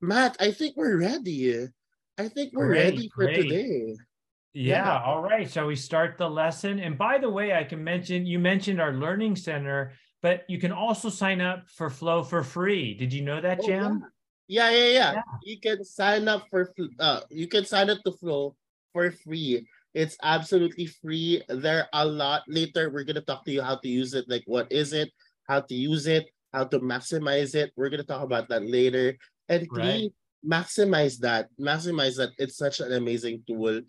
[0.00, 1.66] Matt, I think we're ready.
[2.18, 3.42] I think we're Great, ready for great.
[3.42, 3.94] today.
[4.54, 5.02] Yeah, Yeah.
[5.02, 5.50] all right.
[5.50, 6.78] Shall we start the lesson?
[6.80, 9.92] And by the way, I can mention you mentioned our learning center,
[10.22, 12.94] but you can also sign up for Flow for free.
[12.94, 14.04] Did you know that, Oh, Jam?
[14.48, 15.12] Yeah, yeah, yeah.
[15.20, 15.22] Yeah.
[15.42, 18.56] You can sign up for uh you can sign up to Flow
[18.92, 19.66] for free.
[19.94, 21.42] It's absolutely free.
[21.48, 24.42] There are a lot later we're gonna talk to you how to use it, like
[24.46, 25.10] what is it,
[25.46, 27.72] how to use it, how to maximize it.
[27.76, 29.14] We're gonna talk about that later.
[29.48, 30.12] And Right.
[30.44, 31.48] maximize that.
[31.60, 32.30] Maximize that.
[32.38, 33.80] It's such an amazing tool.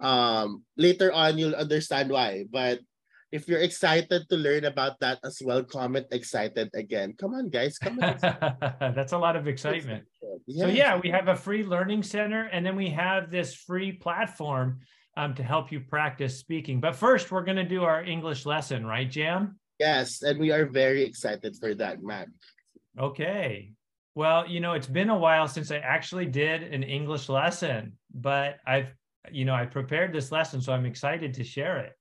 [0.00, 2.44] Um later on you'll understand why.
[2.50, 2.80] But
[3.34, 7.14] if you're excited to learn about that as well, comment excited again.
[7.18, 7.78] Come on, guys.
[7.78, 8.14] Come on.
[8.94, 10.04] That's a lot of excitement.
[10.46, 14.78] So yeah, we have a free learning center, and then we have this free platform
[15.16, 16.80] um, to help you practice speaking.
[16.80, 19.58] But first, we're going to do our English lesson, right, Jam?
[19.78, 22.28] Yes, and we are very excited for that, Matt.
[22.98, 23.72] Okay.
[24.14, 28.58] Well, you know, it's been a while since I actually did an English lesson, but
[28.64, 28.94] I've,
[29.32, 31.92] you know, I prepared this lesson, so I'm excited to share it.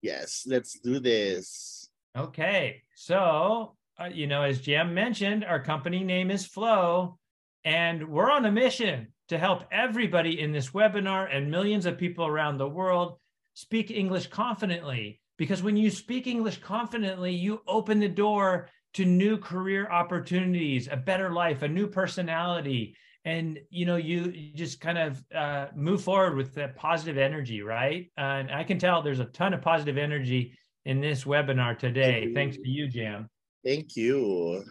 [0.00, 1.90] Yes, let's do this.
[2.16, 2.82] Okay.
[2.94, 7.18] So, uh, you know, as Jam mentioned, our company name is Flow,
[7.64, 12.26] and we're on a mission to help everybody in this webinar and millions of people
[12.26, 13.18] around the world
[13.54, 15.20] speak English confidently.
[15.36, 20.96] Because when you speak English confidently, you open the door to new career opportunities, a
[20.96, 22.96] better life, a new personality.
[23.24, 27.62] And you know, you, you just kind of uh, move forward with that positive energy,
[27.62, 28.10] right?
[28.16, 32.32] and I can tell there's a ton of positive energy in this webinar today.
[32.34, 33.30] Thanks to you, Jam.
[33.64, 34.64] Thank you.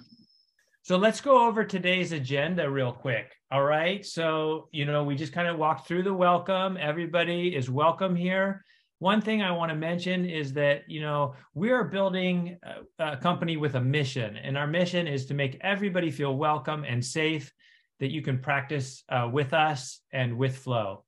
[0.82, 3.34] So let's go over today's agenda real quick.
[3.50, 4.06] All right.
[4.06, 6.76] So, you know, we just kind of walked through the welcome.
[6.78, 8.66] Everybody is welcome here.
[9.00, 13.18] One thing I want to mention is that, you know, we are building a, a
[13.18, 17.54] company with a mission, and our mission is to make everybody feel welcome and safe
[18.00, 21.04] that you can practice uh, with us and with Flow.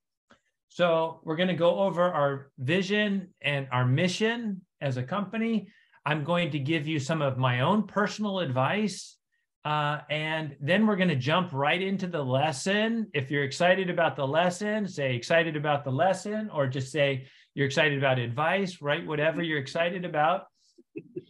[0.68, 5.70] So, we're going to go over our vision and our mission as a company.
[6.06, 9.18] I'm going to give you some of my own personal advice
[9.66, 13.08] uh, and then we're going to jump right into the lesson.
[13.14, 17.28] If you're excited about the lesson, say excited about the lesson, or just say
[17.60, 20.46] you're excited about advice, write whatever you're excited about.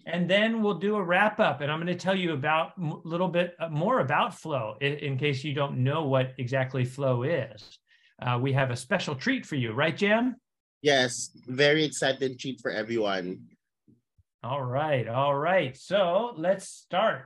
[0.05, 1.61] And then we'll do a wrap up.
[1.61, 4.93] And I'm going to tell you about a little bit uh, more about flow in,
[4.99, 7.79] in case you don't know what exactly flow is.
[8.21, 10.35] Uh, we have a special treat for you, right, Jam?
[10.83, 13.47] Yes, very excited treat for everyone.
[14.43, 15.07] All right.
[15.07, 15.75] All right.
[15.75, 17.23] So let's start.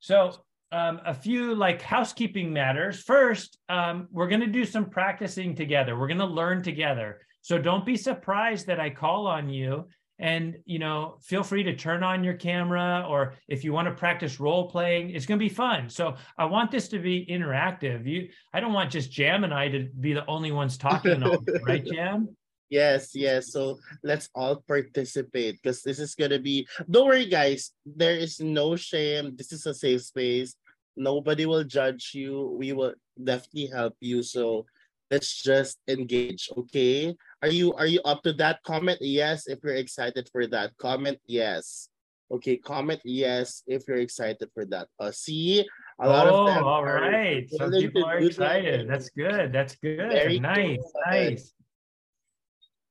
[0.00, 0.34] So
[0.70, 3.00] um, a few like housekeeping matters.
[3.00, 5.98] First, um, we're going to do some practicing together.
[5.98, 7.22] We're going to learn together.
[7.42, 9.88] So don't be surprised that I call on you.
[10.20, 13.94] And you know, feel free to turn on your camera, or if you want to
[13.94, 15.88] practice role playing, it's going to be fun.
[15.88, 18.04] So I want this to be interactive.
[18.04, 21.38] You, I don't want just Jam and I to be the only ones talking, all
[21.62, 22.36] right, Jam?
[22.68, 23.52] Yes, yes.
[23.52, 26.66] So let's all participate because this is gonna be.
[26.90, 27.72] Don't worry, guys.
[27.86, 29.36] There is no shame.
[29.36, 30.54] This is a safe space.
[30.96, 32.56] Nobody will judge you.
[32.58, 34.22] We will definitely help you.
[34.22, 34.66] So
[35.10, 36.50] let's just engage.
[36.56, 37.14] Okay.
[37.42, 38.62] Are you are you up to that?
[38.62, 40.76] Comment yes if you're excited for that.
[40.76, 41.88] Comment yes.
[42.30, 42.56] Okay.
[42.56, 44.88] Comment yes if you're excited for that.
[44.98, 45.64] Uh, see,
[46.00, 46.64] a lot oh, of them.
[46.64, 47.48] all are right.
[47.50, 48.30] Some people are do that.
[48.30, 48.88] excited.
[48.88, 49.52] That's good.
[49.52, 50.10] That's good.
[50.10, 50.76] Very nice.
[50.76, 51.10] good.
[51.10, 51.52] Nice.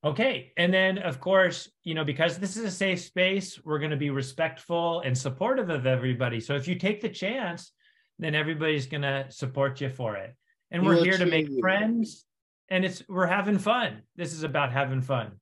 [0.04, 0.54] Okay.
[0.58, 3.98] And then, of course, you know, because this is a safe space, we're going to
[3.98, 6.40] be respectful and supportive of everybody.
[6.40, 7.74] So if you take the chance,
[8.20, 10.36] then everybody's going to support you for it.
[10.72, 12.26] And We we're here to make friends
[12.70, 14.02] and it's we're having fun.
[14.16, 15.40] This is about having fun.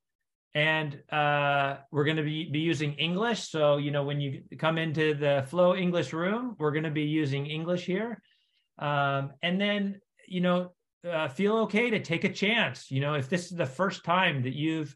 [0.53, 3.49] And uh, we're going to be, be using English.
[3.49, 7.03] So, you know, when you come into the Flow English room, we're going to be
[7.03, 8.21] using English here.
[8.79, 10.71] Um, and then, you know,
[11.09, 12.89] uh, feel okay to take a chance.
[12.89, 14.95] You know, if this is the first time that you've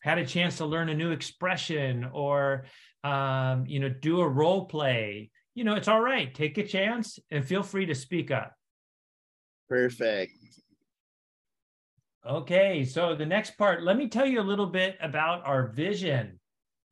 [0.00, 2.66] had a chance to learn a new expression or,
[3.02, 6.32] um, you know, do a role play, you know, it's all right.
[6.32, 8.52] Take a chance and feel free to speak up.
[9.68, 10.32] Perfect.
[12.26, 16.40] Okay, so the next part, let me tell you a little bit about our vision.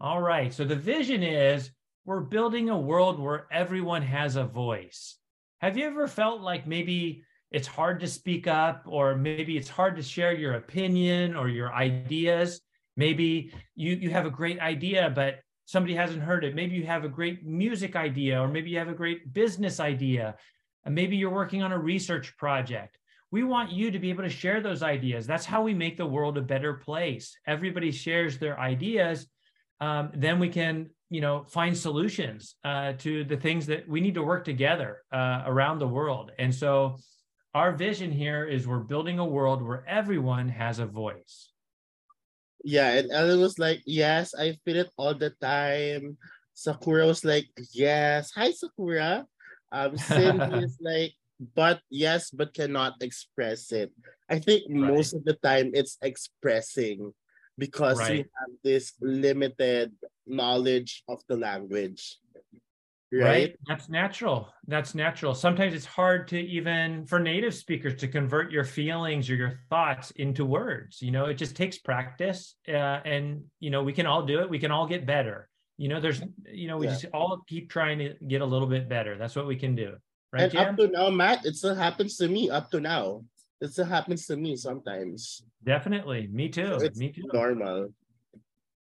[0.00, 1.70] All right, so the vision is
[2.04, 5.16] we're building a world where everyone has a voice.
[5.60, 9.96] Have you ever felt like maybe it's hard to speak up, or maybe it's hard
[9.96, 12.60] to share your opinion or your ideas?
[12.96, 16.54] Maybe you, you have a great idea, but somebody hasn't heard it.
[16.54, 20.34] Maybe you have a great music idea, or maybe you have a great business idea,
[20.84, 22.98] and maybe you're working on a research project
[23.30, 25.26] we want you to be able to share those ideas.
[25.26, 27.34] That's how we make the world a better place.
[27.46, 29.26] Everybody shares their ideas.
[29.80, 34.14] Um, then we can, you know find solutions uh, to the things that we need
[34.14, 36.96] to work together uh, around the world and so
[37.54, 41.52] our vision here is we're building a world where everyone has a voice
[42.64, 46.16] yeah and ellen was like yes i feel it all the time
[46.54, 49.26] sakura was like yes hi sakura
[49.72, 51.12] um cindy is like
[51.54, 53.90] but yes but cannot express it
[54.28, 54.94] i think right.
[54.94, 57.12] most of the time it's expressing
[57.58, 58.10] because right.
[58.10, 59.92] we have this limited
[60.26, 62.16] knowledge of the language.
[63.12, 63.22] Right?
[63.22, 63.56] right?
[63.68, 64.48] That's natural.
[64.66, 65.34] That's natural.
[65.34, 70.12] Sometimes it's hard to even for native speakers to convert your feelings or your thoughts
[70.12, 71.02] into words.
[71.02, 72.56] You know, it just takes practice.
[72.66, 74.48] Uh, and, you know, we can all do it.
[74.48, 75.50] We can all get better.
[75.82, 76.92] You know, there's, you know, we yeah.
[76.92, 79.18] just all keep trying to get a little bit better.
[79.18, 79.96] That's what we can do.
[80.32, 80.44] Right.
[80.44, 80.68] And Jam?
[80.68, 83.24] up to now, Matt, it still happens to me up to now.
[83.60, 85.42] It still happens to me sometimes.
[85.64, 86.28] Definitely.
[86.30, 86.78] Me too.
[86.80, 87.24] It's me too.
[87.32, 87.92] Normal.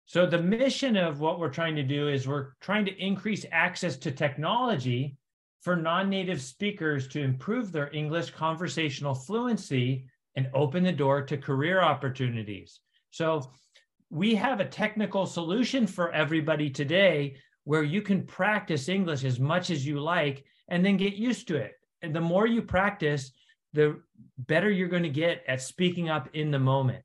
[0.05, 3.97] So the mission of what we're trying to do is we're trying to increase access
[3.97, 5.17] to technology
[5.63, 10.05] for non-native speakers to improve their English conversational fluency
[10.37, 12.79] and open the door to career opportunities.
[13.11, 13.51] So
[14.15, 17.35] we have a technical solution for everybody today
[17.65, 21.57] where you can practice English as much as you like and then get used to
[21.57, 21.73] it.
[22.01, 23.33] And the more you practice,
[23.73, 23.99] the
[24.37, 27.03] better you're going to get at speaking up in the moment.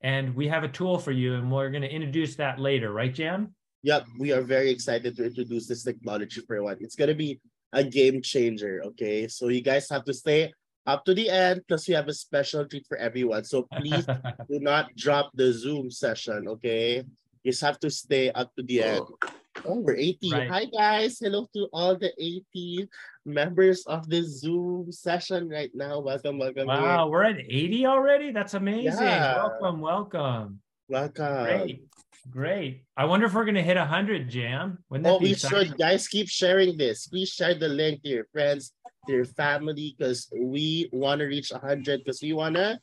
[0.00, 3.14] And we have a tool for you, and we're going to introduce that later, right,
[3.14, 3.54] Jam?
[3.84, 6.78] Yep, we are very excited to introduce this technology for one.
[6.80, 7.40] It's going to be
[7.72, 9.28] a game changer, okay?
[9.28, 10.52] So you guys have to stay
[10.86, 13.44] up to the end Plus, we have a special treat for everyone.
[13.44, 14.06] So please
[14.50, 17.04] do not drop the Zoom session, okay?
[17.42, 19.00] You just have to stay up to the end.
[19.00, 19.28] Oh,
[19.66, 20.30] oh we're 80.
[20.30, 20.50] Right.
[20.50, 21.18] Hi, guys.
[21.18, 22.88] Hello to all the 80
[23.24, 26.00] members of this Zoom session right now.
[26.00, 26.66] Welcome, welcome.
[26.66, 27.10] Wow, here.
[27.10, 28.32] we're at 80 already?
[28.32, 29.02] That's amazing.
[29.02, 29.36] Yeah.
[29.36, 30.60] Welcome, welcome.
[30.88, 31.44] Welcome.
[31.44, 31.82] Great.
[32.30, 32.84] Great.
[32.96, 34.78] I wonder if we're going to hit 100, Jam.
[34.90, 35.76] Wouldn't oh, we should.
[35.76, 37.08] Guys, keep sharing this.
[37.08, 38.72] Please share the link to your friends,
[39.08, 42.78] your family, because we want to reach 100 because we want to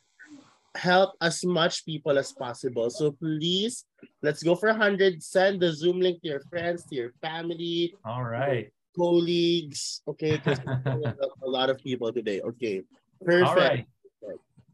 [0.76, 2.90] help as much people as possible.
[2.90, 3.84] So please,
[4.22, 5.22] let's go for 100.
[5.22, 7.94] Send the Zoom link to your friends, to your family.
[8.04, 8.70] All right.
[8.96, 10.02] Colleagues.
[10.06, 12.40] Okay, because a lot of people today.
[12.40, 12.82] Okay.
[13.24, 13.48] Perfect.
[13.48, 13.86] All right.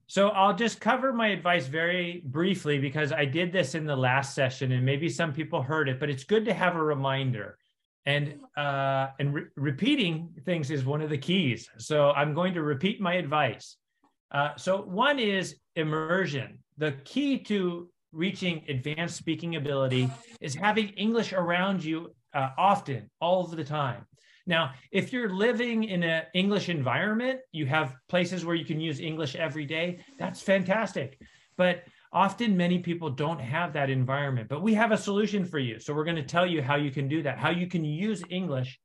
[0.08, 4.36] So I'll just cover my advice very briefly because I did this in the last
[4.36, 7.58] session and maybe some people heard it, but it's good to have a reminder.
[8.06, 11.68] And uh, and re- repeating things is one of the keys.
[11.78, 13.76] So I'm going to repeat my advice.
[14.30, 16.58] Uh, so one is immersion.
[16.78, 20.08] The key to reaching advanced speaking ability
[20.40, 24.06] is having English around you uh, often, all of the time.
[24.46, 29.00] Now, if you're living in an English environment, you have places where you can use
[29.00, 29.98] English every day.
[30.18, 31.20] That's fantastic.
[31.56, 31.82] But
[32.16, 35.78] often many people don't have that environment, but we have a solution for you.
[35.78, 38.22] So we're going to tell you how you can do that, how you can use
[38.30, 38.80] English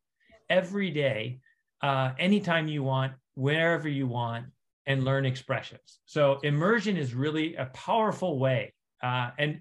[0.49, 1.39] every day,
[1.81, 4.47] uh, anytime you want, wherever you want,
[4.85, 6.01] and learn expressions.
[6.05, 8.73] So immersion is really a powerful way.
[9.01, 9.59] Uh, and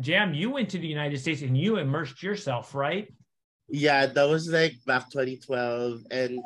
[0.00, 3.06] Jam, you went to the United States and you immersed yourself, right?
[3.68, 6.00] Yeah, that was like back 2012.
[6.10, 6.40] And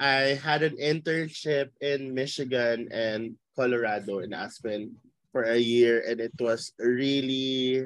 [0.00, 4.96] I had an internship in Michigan and Colorado in Aspen
[5.36, 6.00] for a year.
[6.08, 7.84] And it was really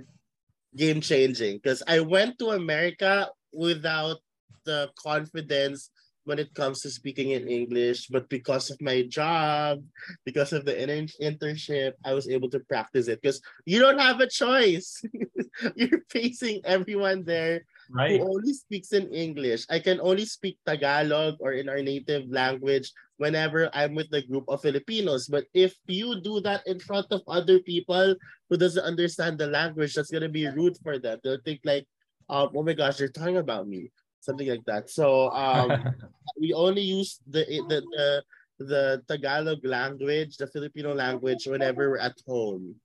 [0.77, 4.19] game changing because I went to America without
[4.65, 5.91] the confidence
[6.23, 9.83] when it comes to speaking in English, but because of my job,
[10.25, 14.21] because of the inter- internship, I was able to practice it because you don't have
[14.21, 15.03] a choice.
[15.75, 18.21] You're facing everyone there right.
[18.21, 19.67] who only speaks in English.
[19.71, 24.45] I can only speak Tagalog or in our native language whenever I'm with the group
[24.49, 25.29] of Filipinos.
[25.29, 28.15] But if you do that in front of other people
[28.49, 31.19] who doesn't understand the language, that's gonna be rude for them.
[31.23, 31.87] They'll think like,
[32.29, 34.89] um, oh my gosh, they're talking about me something like that.
[34.91, 35.73] So um,
[36.41, 38.23] we only use the, the the
[38.61, 42.77] the Tagalog language, the Filipino language, whenever we're at home.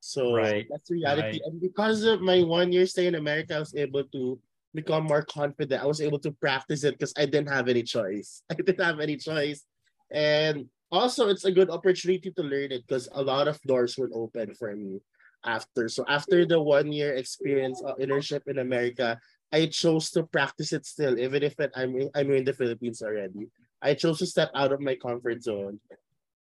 [0.00, 0.66] So right.
[0.70, 1.22] that's reality.
[1.22, 1.40] Right.
[1.46, 4.38] And because of my one year stay in America, I was able to
[4.74, 5.82] become more confident.
[5.82, 8.42] I was able to practice it because I didn't have any choice.
[8.50, 9.64] I didn't have any choice.
[10.10, 14.10] And also, it's a good opportunity to learn it because a lot of doors will
[14.12, 15.00] open for me
[15.44, 15.88] after.
[15.88, 19.18] So after the one year experience of internship in America,
[19.52, 23.48] I chose to practice it still, even if it, I'm I'm in the Philippines already.
[23.80, 25.78] I chose to step out of my comfort zone.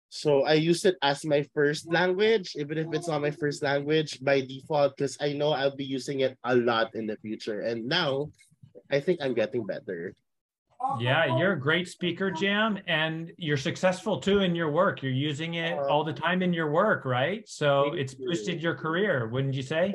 [0.09, 4.19] So I use it as my first language, even if it's not my first language
[4.21, 7.61] by default, because I know I'll be using it a lot in the future.
[7.61, 8.31] And now
[8.89, 10.13] I think I'm getting better.
[10.99, 15.03] Yeah, you're a great speaker, Jam, and you're successful too in your work.
[15.03, 15.87] You're using it uh-huh.
[15.89, 17.47] all the time in your work, right?
[17.47, 19.93] So it's boosted your career, wouldn't you say?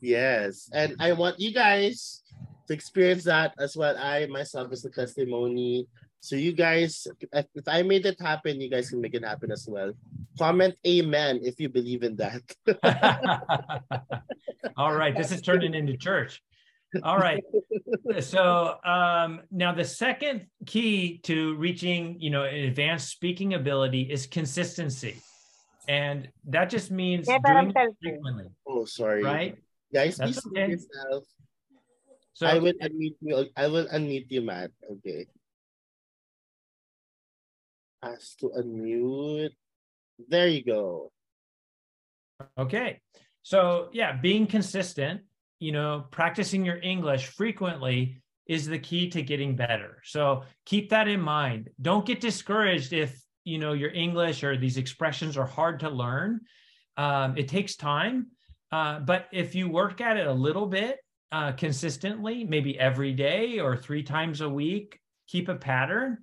[0.00, 0.70] Yes.
[0.72, 2.22] And I want you guys
[2.68, 3.96] to experience that as well.
[3.98, 5.86] I myself is a testimony.
[6.20, 9.52] So you guys, if, if I made it happen, you guys can make it happen
[9.52, 9.92] as well.
[10.38, 12.42] Comment amen if you believe in that.
[14.76, 16.42] All right, this is turning into church.
[17.02, 17.42] All right.
[18.20, 24.26] So um, now the second key to reaching, you know, an advanced speaking ability is
[24.26, 25.16] consistency,
[25.86, 28.46] and that just means doing it frequently.
[28.66, 29.22] Oh, sorry.
[29.22, 29.56] Right,
[29.92, 30.72] guys, That's please okay.
[30.72, 31.24] yourself.
[32.32, 33.46] So I will unmute you.
[33.56, 34.70] I will unmute you, Matt.
[34.90, 35.26] Okay.
[38.02, 39.50] Ask to unmute.
[40.28, 41.12] There you go.
[42.58, 43.00] Okay.
[43.42, 45.22] So yeah, being consistent
[45.58, 50.00] you know, practicing your English frequently is the key to getting better.
[50.04, 51.70] So keep that in mind.
[51.82, 56.40] Don't get discouraged if, you know, your English or these expressions are hard to learn.
[56.96, 58.28] Um, it takes time.
[58.70, 60.98] Uh, but if you work at it a little bit
[61.32, 66.18] uh, consistently, maybe every day or three times a week, keep a pattern,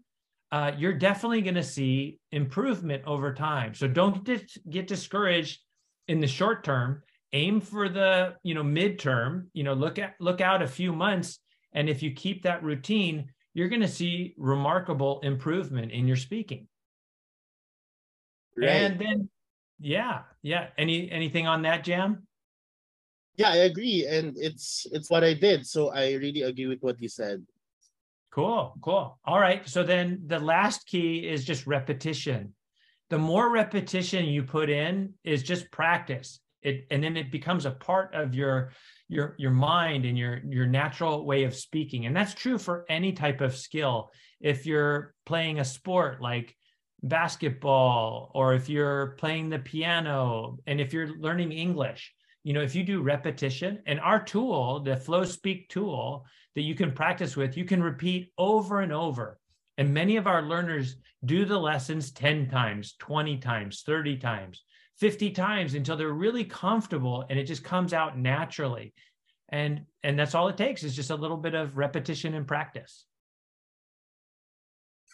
[0.51, 3.73] uh, you're definitely going to see improvement over time.
[3.73, 5.59] So don't get, get discouraged
[6.07, 7.01] in the short term.
[7.33, 11.39] Aim for the you know midterm you know look at look out a few months
[11.73, 16.67] and if you keep that routine you're going to see remarkable improvement in your speaking.
[18.55, 18.69] Right.
[18.69, 19.29] and then
[19.79, 20.67] yeah yeah.
[20.77, 22.25] Any anything on that jam?
[23.35, 25.67] Yeah i agree and it's it's what i did.
[25.67, 27.45] So i really agree with what you said
[28.36, 29.18] cool cool.
[29.24, 32.54] All right so then the last key is just repetition.
[33.10, 36.39] The more repetition you put in is just practice.
[36.62, 38.74] It and then it becomes a part of your
[39.08, 42.06] your your mind and your your natural way of speaking.
[42.06, 44.12] And that's true for any type of skill.
[44.42, 46.54] If you're playing a sport like
[47.01, 52.14] basketball or if you're playing the piano and if you're learning english
[52.45, 56.75] you know if you do repetition and our tool the flow speak tool that you
[56.75, 59.39] can practice with you can repeat over and over.
[59.77, 64.63] And many of our learners do the lessons 10 times 20 times 30 times
[64.99, 68.93] 50 times until they're really comfortable and it just comes out naturally.
[69.49, 73.05] And and that's all it takes is just a little bit of repetition and practice.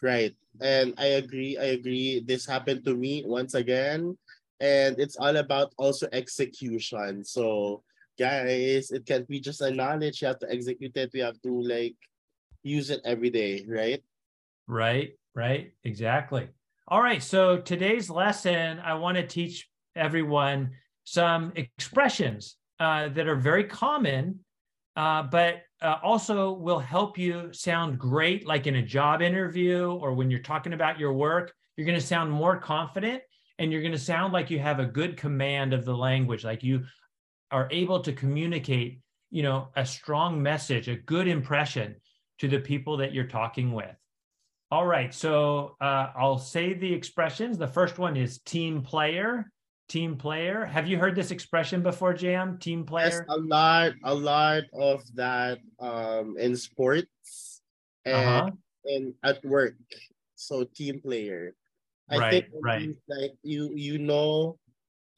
[0.02, 0.36] Right.
[0.60, 2.20] And i agree i agree.
[2.20, 4.18] This happened to me once again
[4.62, 7.24] and it's all about also execution.
[7.24, 7.82] So
[8.18, 11.10] guys it can't be just a knowledge you have to execute it.
[11.12, 11.96] We have to like
[12.62, 14.02] use it every day right?
[14.66, 16.48] Right right exactly.
[16.88, 20.70] All right so today's lesson i want to teach everyone
[21.04, 24.40] some expressions uh, that are very common,
[24.96, 30.14] uh, but uh, also will help you sound great, like in a job interview or
[30.14, 31.52] when you're talking about your work.
[31.76, 33.22] You're going to sound more confident
[33.62, 36.64] and you're going to sound like you have a good command of the language, like
[36.64, 36.84] you
[37.52, 39.00] are able to communicate,
[39.30, 41.94] you know, a strong message, a good impression
[42.40, 43.94] to the people that you're talking with.
[44.72, 47.56] All right, so uh, I'll say the expressions.
[47.56, 49.46] The first one is team player
[49.88, 50.64] team player.
[50.64, 52.56] Have you heard this expression before, Jam?
[52.58, 53.08] Team player.
[53.08, 57.60] Yes, a lot, a lot of that um, in sports
[58.06, 58.50] and uh-huh.
[58.86, 59.74] and at work.
[60.34, 61.54] So team player.
[62.10, 62.90] I right, think right.
[63.08, 64.58] like you you know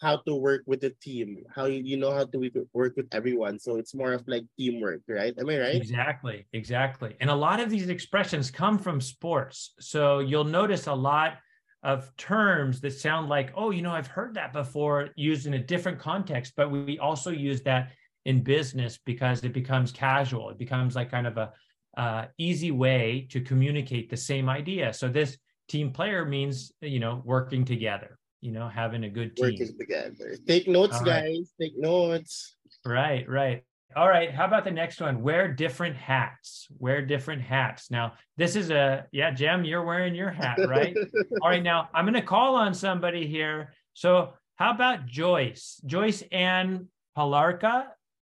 [0.05, 3.59] how to work with the team, how you, know how to work with everyone.
[3.59, 5.35] So it's more of like teamwork, right?
[5.39, 5.75] Am I right?
[5.75, 7.17] Exactly, exactly.
[7.21, 9.73] And a lot of these expressions come from sports.
[9.81, 11.39] So you'll notice a lot
[11.83, 15.59] of terms that sound like, oh, you know, I've heard that before used in a
[15.59, 17.93] different context, but we also use that
[18.25, 20.51] in business because it becomes casual.
[20.51, 21.53] It becomes like kind of a
[21.97, 24.93] uh, easy way to communicate the same idea.
[24.93, 29.47] So this team player means, you know, working together, you know, having a good team.
[29.47, 30.37] Working together.
[30.47, 31.25] Take notes, All guys.
[31.25, 31.47] Right.
[31.61, 32.57] Take notes.
[32.85, 33.63] Right, right.
[33.97, 34.33] All right.
[34.33, 35.23] How about the next one?
[35.23, 36.67] Wear different hats.
[36.79, 37.91] Wear different hats.
[37.91, 40.97] Now, this is a, yeah, Jam, you're wearing your hat, right?
[41.43, 41.63] All right.
[41.63, 43.73] Now, I'm going to call on somebody here.
[43.93, 45.81] So, how about Joyce?
[45.87, 47.87] Joyce Ann Palarka?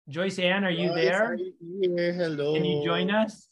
[0.10, 1.32] Joyce Ann, are you Joyce, there?
[1.32, 2.14] Are you here?
[2.14, 2.54] Hello.
[2.54, 3.50] Can you join us?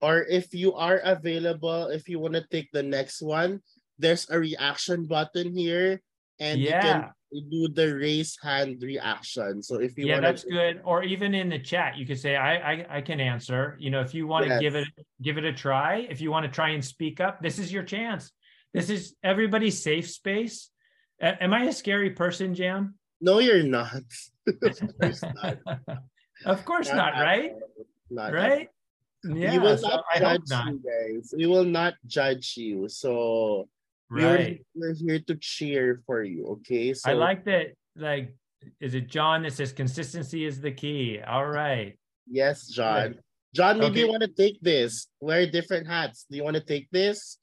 [0.00, 3.60] Or if you are available, if you want to take the next one,
[3.98, 6.00] there's a reaction button here
[6.40, 6.76] and yeah.
[6.76, 9.62] you can do the raise hand reaction.
[9.62, 10.80] So if you yeah, want that's good.
[10.84, 13.76] Or even in the chat, you could say I I, I can answer.
[13.80, 14.60] You know, if you want to yes.
[14.60, 14.88] give it
[15.20, 17.82] give it a try, if you want to try and speak up, this is your
[17.82, 18.30] chance.
[18.72, 20.70] This is everybody's safe space.
[21.20, 22.94] A- am I a scary person, Jam?
[23.20, 24.02] No, you're not.
[24.46, 25.58] of course not.
[26.44, 27.52] of course not, not right?
[28.10, 28.68] Not right?
[29.24, 30.66] Yeah, we will so not judge not.
[30.68, 31.34] you guys.
[31.36, 32.88] We will not judge you.
[32.88, 33.68] So
[34.10, 34.64] Right.
[34.74, 36.46] We're, we're here to cheer for you.
[36.64, 36.94] Okay.
[36.94, 37.74] So I like that.
[37.94, 38.34] Like,
[38.80, 41.20] is it John that says consistency is the key?
[41.20, 41.98] All right.
[42.26, 43.16] Yes, John.
[43.54, 44.00] John, maybe Okay.
[44.00, 45.08] you want to take this.
[45.20, 46.24] Wear different hats.
[46.30, 47.38] Do you want to take this?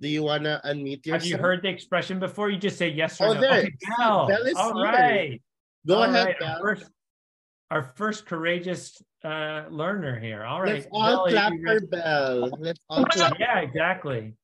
[0.00, 1.22] Do you want to unmute yourself?
[1.22, 2.50] Have you heard the expression before?
[2.50, 3.40] You just say yes or Oh, no.
[3.40, 3.58] there.
[3.60, 4.26] Okay, Belle.
[4.26, 4.84] Belle is All here.
[4.86, 5.42] right.
[5.86, 6.48] Go All ahead, right, Belle.
[6.56, 6.90] Our first,
[7.70, 10.44] our first courageous uh, learner here.
[10.44, 10.74] All right.
[10.74, 11.86] Let's all Belle, clap for ready?
[11.86, 12.58] Belle.
[12.58, 13.38] Let's all clap.
[13.38, 14.34] Yeah, exactly.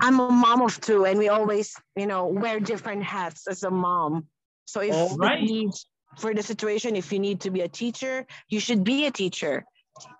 [0.00, 3.70] I'm a mom of two, and we always, you know, wear different hats as a
[3.70, 4.26] mom.
[4.66, 5.70] So if Oh, it right.
[6.18, 9.64] for the situation, if you need to be a teacher, you should be a teacher.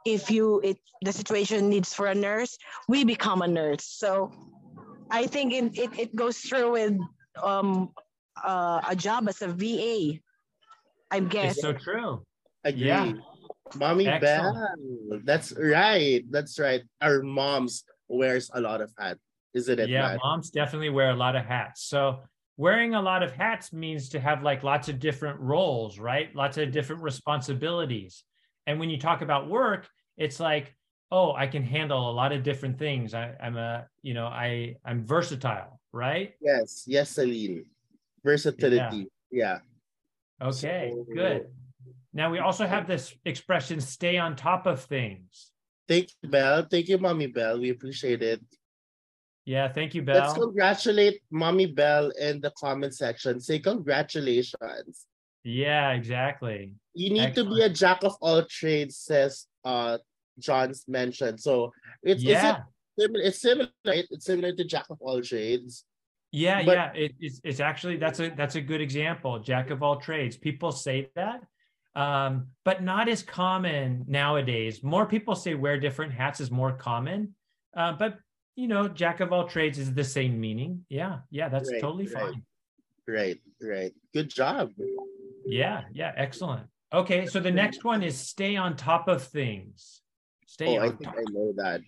[0.06, 2.56] If you it the situation needs for a nurse,
[2.88, 3.84] we become a nurse.
[3.84, 4.30] So
[5.10, 6.94] I think it it, it goes through with
[7.42, 7.90] um
[8.44, 10.20] uh, a job as a VA.
[11.10, 11.58] I guess.
[11.58, 12.22] It's so true.
[12.64, 12.86] Agree.
[12.86, 13.12] Yeah.
[13.76, 14.54] Mommy Excellent.
[15.10, 15.20] Belle.
[15.24, 16.22] That's right.
[16.30, 16.82] That's right.
[17.00, 19.20] Our moms wears a lot of hats,
[19.54, 19.88] isn't it?
[19.88, 20.18] Yeah, Matt?
[20.22, 21.84] moms definitely wear a lot of hats.
[21.84, 22.20] So
[22.56, 26.34] wearing a lot of hats means to have like lots of different roles, right?
[26.36, 28.24] Lots of different responsibilities.
[28.66, 30.74] And when you talk about work, it's like,
[31.10, 33.14] oh, I can handle a lot of different things.
[33.14, 36.34] I, I'm a, you know, I I'm versatile, right?
[36.40, 36.84] Yes.
[36.86, 37.64] Yes, Celine.
[38.22, 39.08] Versatility.
[39.30, 39.58] Yeah.
[40.40, 41.46] Okay, So- good.
[42.14, 45.50] Now we also have this expression stay on top of things.
[45.88, 46.66] Thank you, Belle.
[46.70, 47.60] Thank you, Mommy Belle.
[47.60, 48.40] We appreciate it.
[49.44, 50.20] Yeah, thank you, Belle.
[50.20, 53.40] Let's congratulate Mommy Belle in the comment section.
[53.40, 55.06] Say congratulations.
[55.44, 56.74] Yeah, exactly.
[56.94, 59.98] You need to be a jack of all trades, says uh
[60.38, 61.40] John's mentioned.
[61.40, 62.58] So it's Yeah.
[62.96, 63.24] it's similar.
[63.24, 63.68] It's similar.
[63.86, 64.06] Right?
[64.10, 65.84] It's similar to jack of all trades.
[66.30, 69.40] Yeah, But- yeah, it, it's it's actually that's a that's a good example.
[69.40, 70.36] Jack of all trades.
[70.36, 71.40] People say that,
[71.94, 74.82] um, but not as common nowadays.
[74.82, 77.34] More people say wear different hats is more common,
[77.76, 78.18] uh, but
[78.56, 80.84] you know, jack of all trades is the same meaning.
[80.88, 82.32] Yeah, yeah, that's Right, totally right.
[82.32, 82.42] fine.
[83.08, 83.92] Right, right.
[84.12, 84.72] Good job.
[85.46, 86.66] Yeah, yeah, excellent.
[86.92, 90.02] Okay, so the next one is stay on top of things.
[90.46, 91.14] Stay Oh, I think top.
[91.16, 91.80] I know that.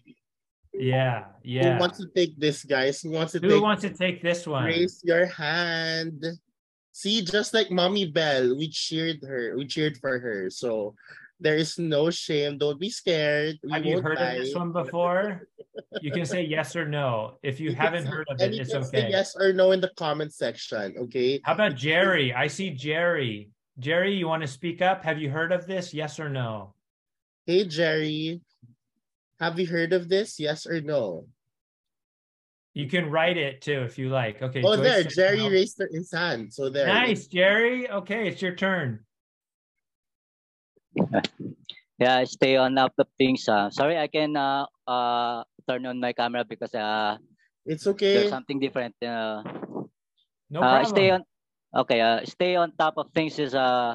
[0.73, 1.75] Yeah, yeah.
[1.75, 3.02] Who wants to take this, guys?
[3.02, 4.64] Who wants to Who take wants to take this one?
[4.64, 6.24] raise your hand?
[6.94, 9.59] See, just like Mommy Belle, we cheered her.
[9.59, 10.48] We cheered for her.
[10.48, 10.94] So
[11.40, 12.57] there is no shame.
[12.57, 13.59] Don't be scared.
[13.64, 15.48] We Have you heard of this one before?
[16.00, 17.35] You can say yes or no.
[17.42, 19.11] If you, You haven't heard of it, it's okay.
[19.11, 20.94] yes or no in the comment section.
[21.11, 21.40] Okay.
[21.42, 22.33] How about Jerry?
[22.33, 23.50] I see Jerry.
[23.80, 25.02] Jerry, you want to speak up?
[25.02, 25.92] Have you heard of this?
[25.92, 26.74] Yes or no?
[27.44, 28.40] Hey Jerry,
[29.40, 30.38] have you heard of this?
[30.38, 31.26] Yes or no?
[32.74, 34.42] You can write it too if you like.
[34.42, 34.58] Okay.
[34.66, 35.50] Oh, Joyce there, Jerry no.
[35.50, 36.52] raised her- his hand.
[36.52, 36.90] So there.
[36.90, 37.88] Nice, Jerry.
[37.88, 39.06] Okay, it's your turn.
[41.94, 43.46] Yeah, stay on up the things.
[43.46, 47.18] Uh, sorry, I can uh, uh, turn on my camera because uh,
[47.64, 48.18] It's okay.
[48.18, 48.98] there's something different.
[48.98, 49.46] Uh,
[50.50, 50.90] No uh, problem.
[50.90, 51.22] stay on.
[51.70, 53.94] Okay, uh, stay on top of things is uh,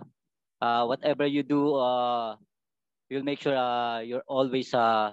[0.63, 2.39] uh, whatever you do, uh,
[3.11, 5.11] you'll make sure uh, you're always uh,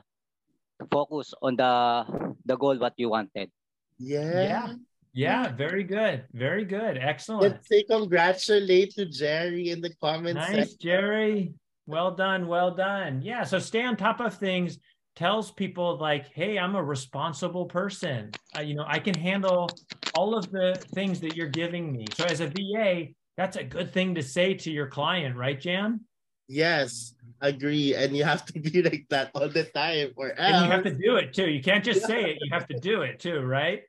[0.87, 2.07] focus on the
[2.47, 3.51] the goal what you wanted.
[3.99, 4.43] Yeah.
[4.43, 4.73] Yeah,
[5.13, 6.25] Yeah, very good.
[6.33, 6.99] Very good.
[6.99, 7.43] Excellent.
[7.43, 10.77] Let's say congratulate to Jerry in the comments Nice, section.
[10.81, 11.55] Jerry.
[11.87, 12.47] Well done.
[12.49, 13.23] Well done.
[13.23, 13.45] Yeah.
[13.45, 14.79] So stay on top of things.
[15.15, 18.31] Tells people like, hey, I'm a responsible person.
[18.57, 19.71] Uh, you know, I can handle
[20.15, 22.05] all of the things that you're giving me.
[22.15, 23.07] So as a VA,
[23.39, 26.03] that's a good thing to say to your client, right, Jam?
[26.49, 27.95] Yes, agree.
[27.95, 30.39] And you have to be like that all the time, or else.
[30.39, 31.49] And you have to do it too.
[31.49, 32.39] You can't just say it.
[32.41, 33.83] You have to do it too, right?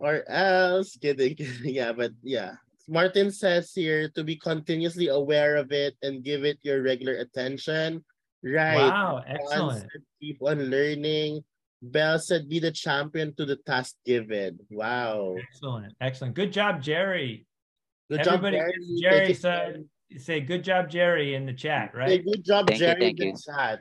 [0.00, 0.96] or else.
[1.00, 1.36] Kidding.
[1.62, 2.56] yeah, but yeah.
[2.88, 8.02] Martin says here to be continuously aware of it and give it your regular attention.
[8.42, 8.74] Right.
[8.74, 9.22] Wow.
[9.24, 9.86] Excellent.
[10.18, 11.44] keep on learning.
[11.82, 14.58] Belle said be the champion to the task given.
[14.70, 15.36] Wow.
[15.38, 15.94] Excellent.
[16.00, 16.34] Excellent.
[16.34, 17.46] Good job, Jerry.
[18.10, 18.66] Good Everybody, job,
[19.00, 19.00] Jerry.
[19.00, 19.84] Jerry said,
[20.18, 22.24] say good job, Jerry, in the chat, Say right?
[22.24, 23.00] good job, Thank you, Jerry.
[23.00, 23.34] thank you.
[23.36, 23.80] chat.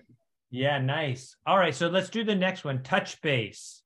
[0.52, 1.36] Yeah, nice.
[1.46, 2.82] All right, so let's do the next one.
[2.84, 3.82] Touch base.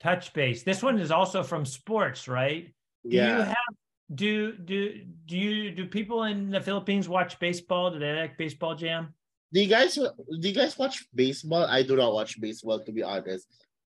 [0.00, 0.62] Touch base.
[0.62, 2.72] This one is also from sports, right?
[3.04, 3.44] Do you Yeah.
[3.46, 3.74] have
[4.14, 7.90] do do do you do people in the Philippines watch baseball?
[7.90, 9.14] Do they like baseball jam?
[9.52, 10.08] Do you guys do
[10.48, 11.64] you guys watch baseball?
[11.64, 13.46] I do not watch baseball to be honest.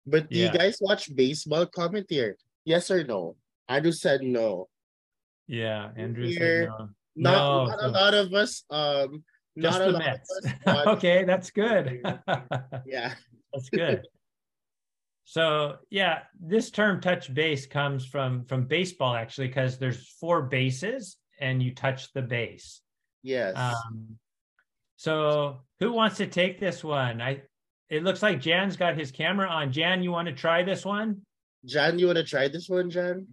[0.06, 1.66] But do you guys watch baseball?
[1.66, 2.38] Comment here.
[2.66, 3.36] Yes or no?
[3.68, 4.70] Andrew said no.
[5.48, 6.38] Yeah, Andrew Here.
[6.38, 6.90] said no.
[7.16, 8.64] Not, No, not a lot of us.
[8.70, 9.24] Um,
[9.58, 10.40] Just not a the lot Mets.
[10.46, 10.88] of us.
[10.98, 12.02] okay, that's good.
[12.86, 13.14] Yeah.
[13.54, 14.08] That's good.
[15.26, 21.18] So yeah, this term touch base comes from from baseball actually, because there's four bases
[21.40, 22.82] and you touch the base.
[23.24, 23.56] Yes.
[23.56, 24.18] Um,
[24.98, 27.22] so who wants to take this one?
[27.22, 27.44] I
[27.90, 29.72] it looks like Jan's got his camera on.
[29.72, 31.22] Jan, you want to try this one?
[31.66, 33.28] Jan, you want to try this one, Jan?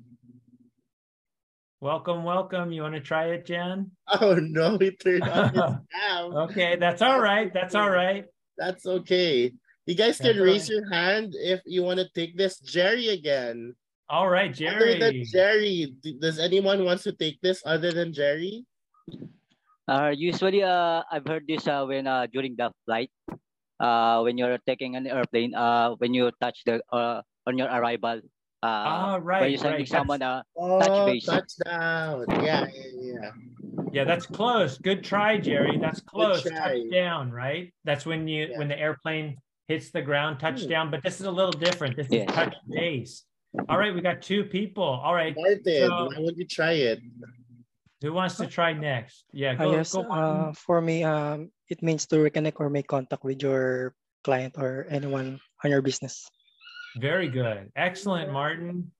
[1.81, 2.73] Welcome, welcome.
[2.75, 3.93] You want to try it, Jen?
[4.21, 5.62] Oh no, he turned on his
[5.95, 6.35] cam.
[6.51, 7.55] Okay, that's all right.
[7.55, 8.27] That's all right.
[8.59, 9.53] That's okay.
[9.87, 10.75] You guys can That's raise right.
[10.75, 12.59] your hand if you want to take this.
[12.59, 13.79] Jerry again.
[14.11, 14.75] All right, Jerry.
[14.75, 15.95] Other than Jerry.
[16.03, 18.67] Jerry, does anyone wants to take this other than Jerry?
[19.87, 23.09] Uh, usually, uh, I've heard this uh, when uh, during the flight,
[23.81, 28.21] uh, when you're taking an airplane, uh, when you touch the uh, on your arrival,
[28.62, 29.88] uh, when right, you're sending right.
[29.88, 31.27] someone, uh, Oh, base.
[31.27, 32.25] touchdown.
[32.42, 33.31] Yeah, yeah, yeah.
[33.92, 34.79] Yeah, that's close.
[34.79, 35.79] Good try, Jerry.
[35.81, 36.42] That's close.
[36.42, 37.73] Touchdown, right?
[37.85, 38.59] That's when you Yeah.
[38.59, 40.90] when the airplane hits the ground, touchdown.
[40.90, 41.97] But this is a little different.
[41.97, 42.29] This Yes.
[42.29, 43.25] is touch base.
[43.68, 44.85] All right, we got two people.
[44.85, 47.01] All right, Martin, So- why would you try it?
[48.01, 49.25] who wants to try next?
[49.33, 50.51] Yeah, Uh, go, yes, go on.
[50.51, 54.87] uh, for me, um, it means to reconnect or make contact with your client or
[54.88, 56.31] anyone on your business.
[56.99, 57.71] Very good.
[57.77, 58.91] Excellent, Martin.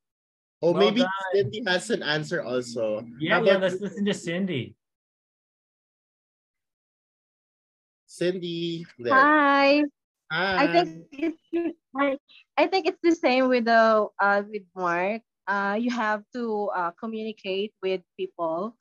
[0.63, 1.11] Oh, Well maybe done.
[1.35, 3.05] Cindy has an answer also.
[3.19, 3.59] Yeah, yeah.
[3.59, 4.75] Let's listen to Cindy.
[8.07, 8.87] Cindy.
[8.99, 9.15] There.
[9.15, 9.85] Hi.
[10.31, 10.65] Hi.
[10.65, 11.43] I think it's
[11.97, 12.19] I,
[12.57, 15.23] I think it's the same with the uh with Mark.
[15.47, 18.77] Uh, you have to uh, communicate with people.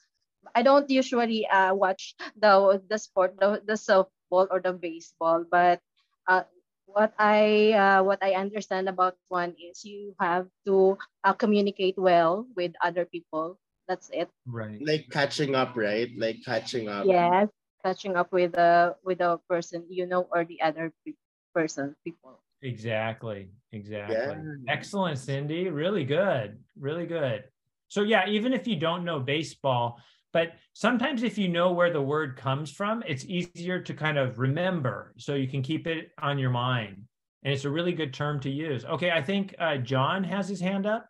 [0.55, 5.79] I don't usually uh watch the the sport the, the softball or the baseball, but
[6.27, 6.43] uh
[6.87, 12.47] what I uh, what I understand about one is you have to uh, communicate well
[12.55, 13.59] with other people.
[13.87, 14.27] That's it.
[14.47, 14.79] Right.
[14.81, 16.09] like catching up, right?
[16.17, 17.05] Like catching up.
[17.05, 17.47] Yes,
[17.83, 21.19] catching up with a with a person you know or the other pe-
[21.53, 22.39] person people.
[22.63, 23.51] Exactly.
[23.71, 24.15] Exactly.
[24.15, 24.41] Yeah.
[24.67, 25.69] Excellent, Cindy.
[25.69, 26.57] Really good.
[26.79, 27.43] Really good.
[27.87, 29.99] So yeah, even if you don't know baseball,
[30.37, 34.37] but sometimes if you know where the word comes from, it's easier to kind of
[34.37, 37.09] remember so you can keep it on your mind.
[37.41, 38.85] And it's a really good term to use.
[38.85, 41.09] Okay, I think uh, John has his hand up.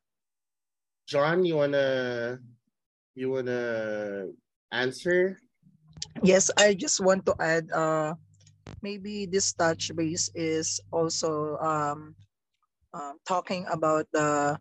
[1.12, 2.40] John, you wanna
[3.16, 4.32] you wanna
[4.72, 5.36] answer?
[6.24, 8.16] Yes, I just want to add uh
[8.80, 12.16] maybe this touch base is also um,
[12.96, 14.56] um talking about the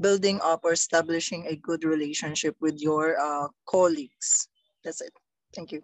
[0.00, 4.48] building up or establishing a good relationship with your uh colleagues.
[4.84, 5.12] That's it.
[5.54, 5.82] Thank you.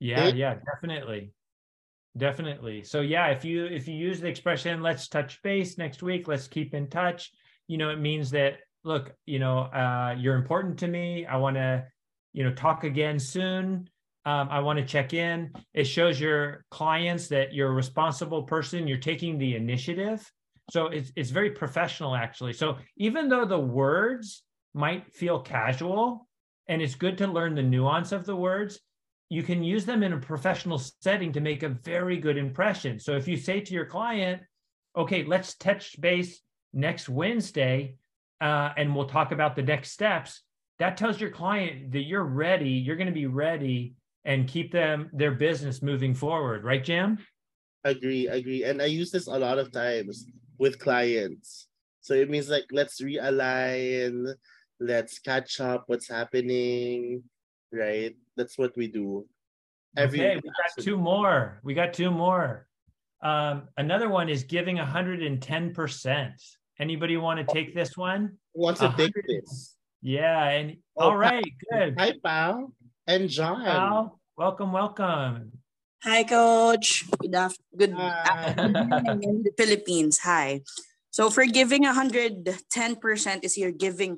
[0.00, 0.36] Yeah, Okay.
[0.36, 1.32] yeah, definitely.
[2.16, 2.82] Definitely.
[2.82, 6.48] So yeah, if you if you use the expression let's touch base next week, let's
[6.48, 7.30] keep in touch,
[7.68, 11.24] you know, it means that look, you know, uh you're important to me.
[11.26, 11.86] I want to,
[12.32, 13.88] you know, talk again soon.
[14.26, 15.52] Um, I want to check in.
[15.72, 20.30] It shows your clients that you're a responsible person, you're taking the initiative.
[20.70, 22.52] So it's it's very professional actually.
[22.52, 24.42] So even though the words
[24.74, 26.28] might feel casual
[26.68, 28.80] and it's good to learn the nuance of the words,
[29.28, 32.98] you can use them in a professional setting to make a very good impression.
[32.98, 34.42] So if you say to your client,
[34.96, 36.40] okay, let's touch base
[36.72, 37.96] next Wednesday
[38.40, 40.42] uh, and we'll talk about the next steps,
[40.78, 45.10] that tells your client that you're ready, you're going to be ready and keep them
[45.12, 47.18] their business moving forward, right, Jam?
[47.84, 48.64] Agree, agree.
[48.64, 50.26] And I use this a lot of times
[50.60, 51.66] with clients.
[52.02, 54.32] So it means like let's realign,
[54.78, 57.24] let's catch up what's happening,
[57.72, 58.14] right?
[58.36, 59.26] That's what we do.
[59.98, 61.60] okay, we got two more.
[61.64, 62.68] We got two more.
[63.22, 66.32] Um, another one is giving 110%.
[66.78, 68.36] Anybody want to take this one?
[68.54, 69.76] Wants to take this?
[70.02, 71.94] Yeah, and Oh, all right, good.
[71.98, 72.72] Hi, pal.
[73.06, 73.64] And John.
[73.64, 75.52] Pal, welcome, welcome.
[76.00, 77.04] Hi, Coach.
[77.20, 80.24] Good af- good afternoon in the Philippines.
[80.24, 80.64] Hi.
[81.12, 82.40] So for giving 110%
[83.44, 84.16] is you're giving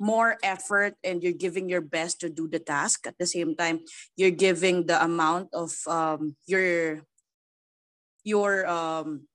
[0.00, 3.04] more effort and you're giving your best to do the task.
[3.04, 3.84] At the same time,
[4.16, 7.04] you're giving the amount of um, your
[8.24, 9.28] your um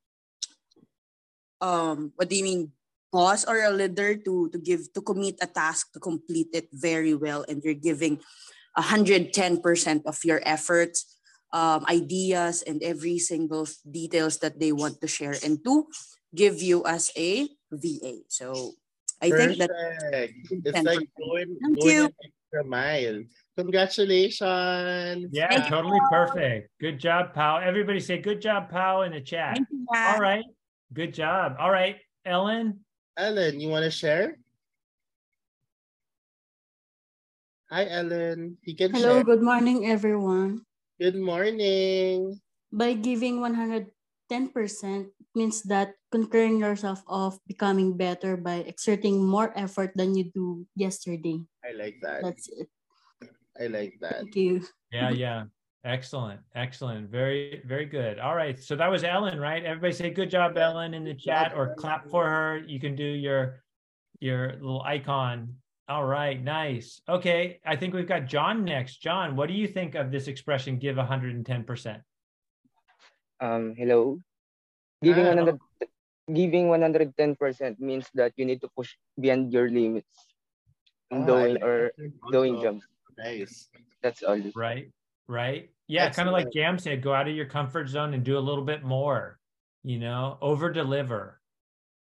[1.61, 2.73] um what do you mean
[3.13, 7.13] boss or a leader to to give to commit a task to complete it very
[7.13, 8.19] well and you're giving
[8.77, 9.31] 110%
[10.05, 11.13] of your efforts
[11.53, 15.85] um, ideas and every single details that they want to share and to
[16.33, 18.25] give you as a VA.
[18.27, 18.73] So
[19.21, 19.69] I think that
[20.49, 22.05] It's like going, Thank going you.
[22.09, 23.23] an extra mile.
[23.55, 25.29] Congratulations.
[25.31, 25.71] Yeah, Thank you.
[25.71, 26.69] totally perfect.
[26.81, 27.61] Good job, pal.
[27.61, 29.55] Everybody say good job, pal, in the chat.
[29.55, 30.43] thank you, All right.
[30.91, 31.55] Good job.
[31.59, 32.81] All right, Ellen.
[33.15, 34.37] Ellen, you want to share?
[37.69, 38.57] Hi, Ellen.
[38.63, 39.23] You can Hello, share.
[39.23, 40.65] good morning, everyone.
[41.01, 42.37] Good morning.
[42.71, 43.89] By giving 110%
[45.33, 51.41] means that concurring yourself of becoming better by exerting more effort than you do yesterday.
[51.65, 52.21] I like that.
[52.21, 52.69] That's it.
[53.59, 54.29] I like that.
[54.29, 54.61] Thank you.
[54.91, 55.43] Yeah, yeah.
[55.83, 56.39] Excellent.
[56.53, 57.09] Excellent.
[57.09, 58.19] Very, very good.
[58.19, 58.57] All right.
[58.57, 59.65] So that was Ellen, right?
[59.65, 62.61] Everybody say good job, Ellen, in the chat or clap for her.
[62.65, 63.63] You can do your
[64.19, 65.55] your little icon
[65.89, 67.01] All right, nice.
[67.09, 69.01] Okay, I think we've got John next.
[69.01, 71.43] John, what do you think of this expression give 110%?
[73.41, 74.19] Um, hello.
[75.03, 75.59] Giving Ah, 100,
[76.31, 80.07] giving 110% means that you need to push beyond your limits
[81.11, 81.91] in Oh, I doing like or
[82.31, 82.63] doing also.
[82.63, 82.83] jobs.
[83.17, 83.69] Nice.
[84.01, 84.39] That's all.
[84.55, 84.89] Right,
[85.27, 85.69] right.
[85.87, 88.39] Yeah, kind of like Jam said, go out of your comfort zone and do a
[88.39, 89.37] little bit more,
[89.83, 91.41] you know, over deliver,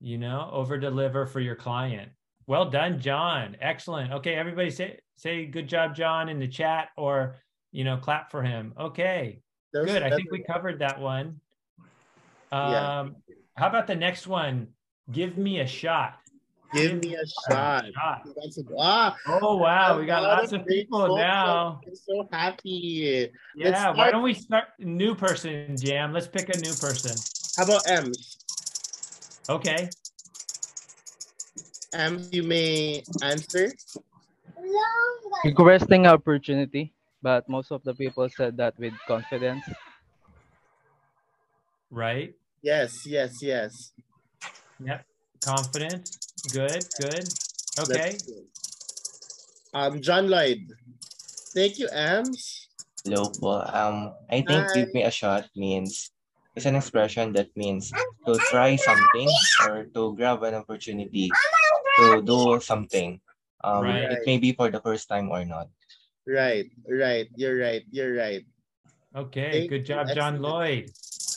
[0.01, 2.13] you know, over deliver for your client.
[2.47, 3.57] Well done, John.
[3.61, 4.13] Excellent.
[4.13, 7.37] Okay, everybody say say good job, John, in the chat or
[7.75, 8.73] you know, clap for him.
[8.79, 9.41] Okay.
[9.73, 10.03] Good.
[10.03, 11.41] I think we covered that one.
[12.53, 13.01] Yeah.
[13.01, 13.17] Um,
[13.57, 14.69] how about the next one?
[15.11, 16.21] Give me a shot.
[16.73, 17.85] Give me a shot.
[18.37, 21.81] That's ah, Oh wow, we got lots of people now.
[21.87, 23.31] I'm so happy.
[23.57, 26.13] Yeah, why don't we start new person jam?
[26.13, 27.17] Let's pick a new person.
[27.57, 28.13] How about M?
[29.49, 29.89] Okay.
[31.95, 33.73] M, you may answer.
[35.45, 39.65] Requesting opportunity, but most of the people said that with confidence.
[41.91, 42.35] Right.
[42.63, 43.93] Yes, yes, yes.
[44.83, 45.05] Yep.
[45.45, 46.11] Confident.
[46.53, 46.83] Good.
[46.99, 47.25] Good.
[47.79, 48.19] Okay.
[48.19, 48.45] That's good.
[49.75, 50.71] Um, John Lloyd.
[51.55, 52.69] Thank you, Ams.
[53.05, 53.63] Hello po.
[53.69, 54.75] Um, I think Hi.
[54.75, 56.11] give me a shot means
[56.57, 57.93] it's an expression that means
[58.27, 59.29] to try something
[59.67, 61.31] or to grab an opportunity
[61.99, 63.21] to do something.
[63.63, 64.13] Um, Right.
[64.13, 65.69] it may be for the first time or not.
[66.27, 67.29] Right, right.
[67.37, 67.85] You're right.
[67.91, 68.45] You're right.
[69.15, 69.69] Okay.
[69.69, 69.95] Thank Good you.
[69.95, 70.43] job, John Excellent.
[70.43, 70.85] Lloyd.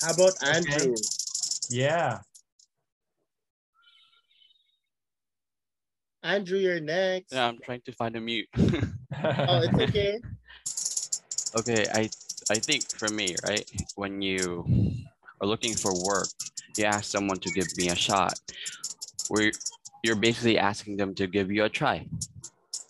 [0.01, 0.49] How about Okay.
[0.73, 0.95] Andrew?
[1.69, 2.19] Yeah.
[6.23, 7.31] Andrew, you're next.
[7.33, 8.47] Yeah, I'm trying to find a mute.
[8.57, 10.19] Oh, it's okay.
[11.55, 12.09] okay, I
[12.49, 13.63] I think for me, right,
[13.95, 14.65] when you
[15.39, 16.27] are looking for work,
[16.75, 18.39] you ask someone to give me a shot.
[19.29, 19.51] Where
[20.03, 22.07] you're basically asking them to give you a try.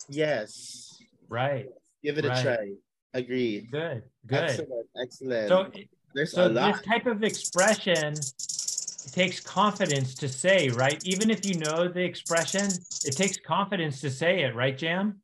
[0.08, 1.02] Yes.
[1.28, 1.66] Right.
[2.02, 2.72] Give it a try.
[3.14, 3.60] Agree.
[3.70, 4.02] Good.
[4.26, 4.38] Good.
[4.38, 4.86] Excellent.
[5.00, 5.48] Excellent.
[5.48, 5.70] So,
[6.14, 6.74] There's so a lot.
[6.74, 8.14] this type of expression
[9.12, 11.02] takes confidence to say, right?
[11.04, 12.66] Even if you know the expression,
[13.04, 15.20] it takes confidence to say it, right, Jam?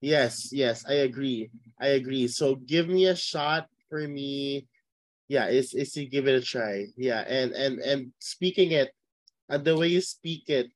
[0.00, 1.50] Yes, yes, I agree.
[1.80, 2.28] I agree.
[2.28, 4.66] So give me a shot for me.
[5.28, 6.86] Yeah, it's it's to give it a try.
[6.96, 8.92] Yeah, and and and speaking it,
[9.48, 10.68] uh, the way you speak it,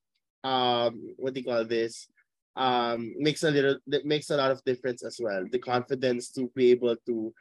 [0.44, 2.08] um, what do you call this?
[2.56, 5.44] Um, makes a little that makes a lot of difference as well.
[5.50, 7.32] The confidence to be able to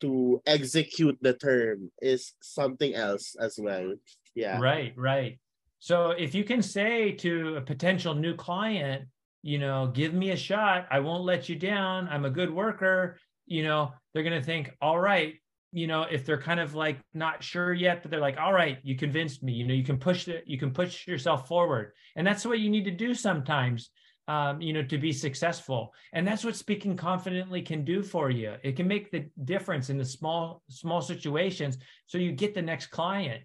[0.00, 3.94] to execute the term is something else as well.
[4.34, 4.58] Yeah.
[4.60, 5.38] Right, right.
[5.78, 9.04] So if you can say to a potential new client,
[9.42, 13.18] you know, give me a shot, I won't let you down, I'm a good worker,
[13.46, 15.34] you know, they're going to think, all right,
[15.74, 18.78] you know, if they're kind of like not sure yet, but they're like, all right,
[18.84, 21.92] you convinced me, you know, you can push it, you can push yourself forward.
[22.14, 23.90] And that's what you need to do sometimes,
[24.28, 25.92] um, you know, to be successful.
[26.12, 28.54] And that's what speaking confidently can do for you.
[28.62, 31.76] It can make the difference in the small, small situations.
[32.06, 33.42] So you get the next client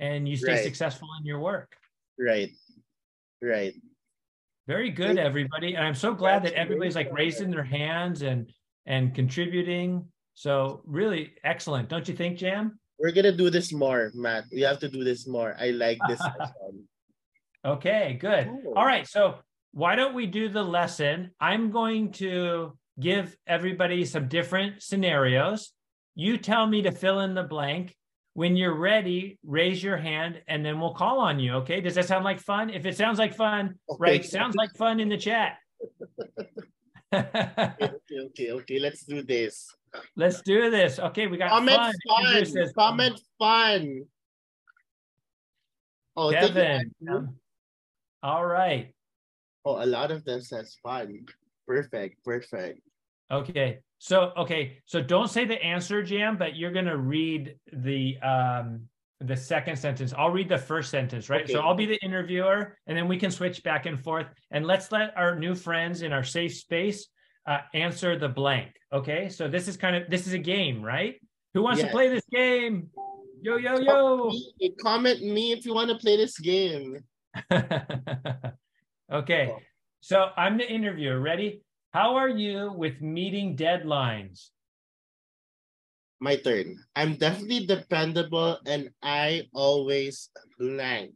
[0.00, 0.64] and you stay Right.
[0.64, 1.76] successful in your work.
[2.18, 2.50] Right.
[3.40, 3.74] Right.
[4.66, 5.76] Very good, everybody.
[5.76, 8.50] And I'm so glad that everybody's like raising their hands and
[8.84, 10.10] and contributing.
[10.38, 12.78] So really excellent, don't you think, Jam?
[12.96, 14.44] We're gonna do this more, Matt.
[14.52, 15.56] We have to do this more.
[15.58, 16.22] I like this.
[17.64, 18.48] Okay, good.
[18.76, 19.34] All right, so
[19.72, 21.32] why don't we do the lesson?
[21.40, 25.72] I'm going to give everybody some different scenarios.
[26.14, 27.96] You tell me to fill in the blank.
[28.34, 31.54] When you're ready, raise your hand and then we'll call on you.
[31.54, 31.80] Okay.
[31.80, 32.70] Does that sound like fun?
[32.70, 34.24] If it sounds like fun, right?
[34.24, 35.56] Sounds like fun in the chat.
[37.12, 38.78] okay, okay, okay.
[38.78, 39.66] Let's do this.
[40.16, 40.98] Let's do this.
[40.98, 41.94] Okay, we got Comment fun.
[42.08, 42.26] fun.
[42.26, 44.04] Andrew says Comment fun.
[46.16, 46.92] Oh, Kevin.
[47.08, 47.36] Um,
[48.22, 48.92] all right.
[49.64, 51.26] Oh, a lot of them says fun.
[51.66, 52.80] Perfect, perfect.
[53.30, 53.78] Okay.
[53.98, 54.78] So okay.
[54.86, 58.88] So don't say the answer, Jam, but you're gonna read the um
[59.20, 60.14] the second sentence.
[60.16, 61.48] I'll read the first sentence, right?
[61.48, 64.26] So I'll be the interviewer, and then we can switch back and forth.
[64.50, 67.08] And let's let our new friends in our safe space
[67.48, 68.76] uh, answer the blank.
[68.92, 69.28] Okay.
[69.30, 71.16] So this is kind of this is a game, right?
[71.54, 72.90] Who wants to play this game?
[73.40, 74.28] Yo yo yo.
[74.28, 77.00] Me- Comment me if you want to play this game.
[79.12, 79.54] okay.
[80.00, 81.18] So I'm the interviewer.
[81.18, 81.62] Ready?
[81.96, 84.52] How are you with meeting deadlines?
[86.20, 86.76] My turn.
[86.94, 91.14] I'm definitely dependable and I always blank.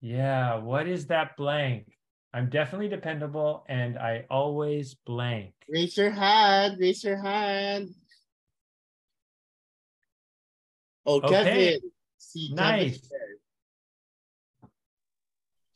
[0.00, 1.90] Yeah, what is that blank?
[2.34, 5.54] I'm definitely dependable and I always blank.
[5.68, 6.76] Raise your hand.
[6.78, 7.90] Raise your hand.
[11.06, 11.28] Oh, Okay.
[11.76, 11.80] Kevin.
[12.18, 13.00] See, Nice.
[13.08, 13.18] there.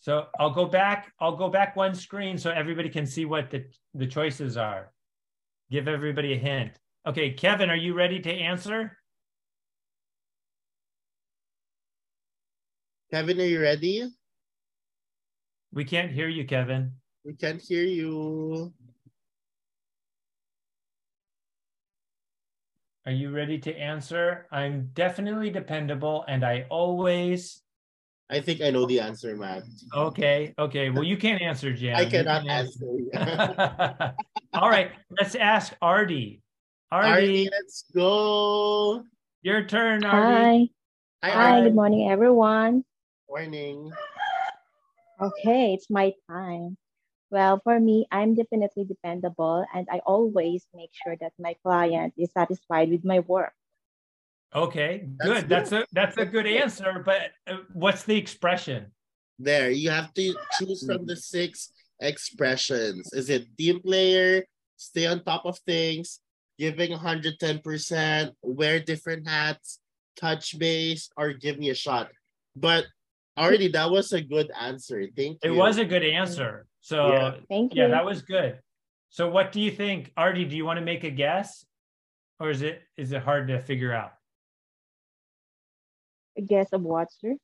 [0.01, 3.65] So I'll go back, I'll go back one screen so everybody can see what the,
[3.95, 4.93] the choices are.
[5.71, 6.73] Give everybody a hint.
[7.07, 8.99] Okay, Kevin, are you ready to answer?
[13.11, 14.11] Kevin, are you ready?
[15.73, 16.93] We can't hear you, Kevin.
[17.25, 18.73] We can't hear you.
[23.07, 24.47] Are you ready to answer?
[24.53, 27.63] I'm definitely dependable and I always.
[28.31, 29.65] I think I know the answer, Matt.
[29.95, 30.91] Okay, okay.
[30.91, 31.97] Well, you can't answer, Jam.
[31.97, 34.15] I cannot can answer.
[34.55, 36.43] All right, let's ask Artie.
[36.93, 39.03] Artie, Artie, let's go.
[39.43, 40.71] your turn, Artie.
[41.23, 41.29] Hi.
[41.29, 41.65] Hi, Hi, Artie.
[41.65, 42.85] good morning, everyone.
[43.29, 43.91] Morning.
[45.23, 46.77] Okay, it's my time.
[47.31, 52.31] Well, for me, I'm definitely dependable and I always make sure that my client is
[52.33, 53.55] satisfied with my work.
[54.55, 55.49] Okay, That's good.
[55.49, 57.01] That's a that's a good answer.
[57.07, 58.93] But uh, what's the expression?
[59.39, 63.09] There, you have to choose from the six expressions.
[63.15, 64.45] Is it team player,
[64.77, 66.21] stay on top of things,
[66.59, 69.81] giving 110%, wear different hats,
[70.21, 72.13] touch base, or give me a shot?
[72.55, 72.85] But
[73.39, 75.07] already that was a good answer.
[75.17, 75.53] Thank you.
[75.53, 76.67] It was a good answer.
[76.81, 77.35] So Yeah.
[77.49, 77.91] Thank yeah, you.
[77.91, 78.59] that was good.
[79.11, 80.45] So what do you think, Artie?
[80.45, 81.67] Do you want to make a guess,
[82.41, 84.13] or is it is it hard to figure out?
[86.39, 87.37] A guess of what, sir?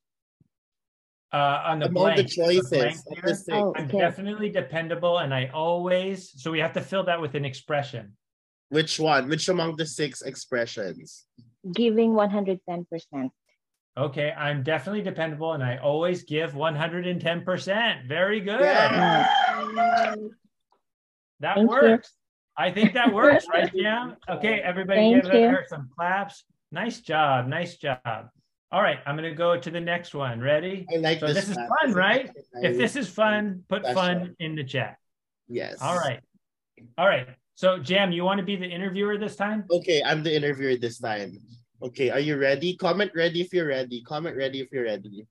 [1.31, 3.49] Uh, on the Among the blank, choices blank here, the six.
[3.51, 6.31] Oh, I'm definitely dependable, and I always.
[6.41, 8.17] So we have to fill that with an expression.
[8.69, 9.29] Which one?
[9.29, 11.25] Which among the six expressions?
[11.71, 13.29] Giving 110%.
[13.99, 18.07] Okay, I'm definitely dependable, and I always give 110 percent.
[18.07, 18.61] Very good.
[18.61, 19.27] Yeah.
[21.41, 21.67] That Thank you.
[21.67, 22.13] works.
[22.57, 24.15] I think that works, right, Jam?
[24.29, 26.43] Okay, everybody Thank give her some claps.
[26.71, 27.47] Nice job.
[27.47, 27.99] Nice job.
[28.71, 30.39] All right, I'm going to go to the next one.
[30.39, 30.85] Ready?
[30.93, 31.35] I like So this.
[31.47, 32.29] this is fun, This right?
[32.61, 34.35] a If this is fun, put That's fun fun.
[34.39, 34.97] in the chat.
[35.47, 35.77] Yes.
[35.81, 36.19] All right.
[36.97, 37.27] All right.
[37.55, 39.65] So, Jam, you want to be the interviewer this time?
[39.71, 41.39] Okay, I'm the interviewer this time.
[41.81, 42.75] Okay, are you ready?
[42.75, 44.01] Comment ready if you're ready.
[44.01, 45.25] Comment ready if you're ready.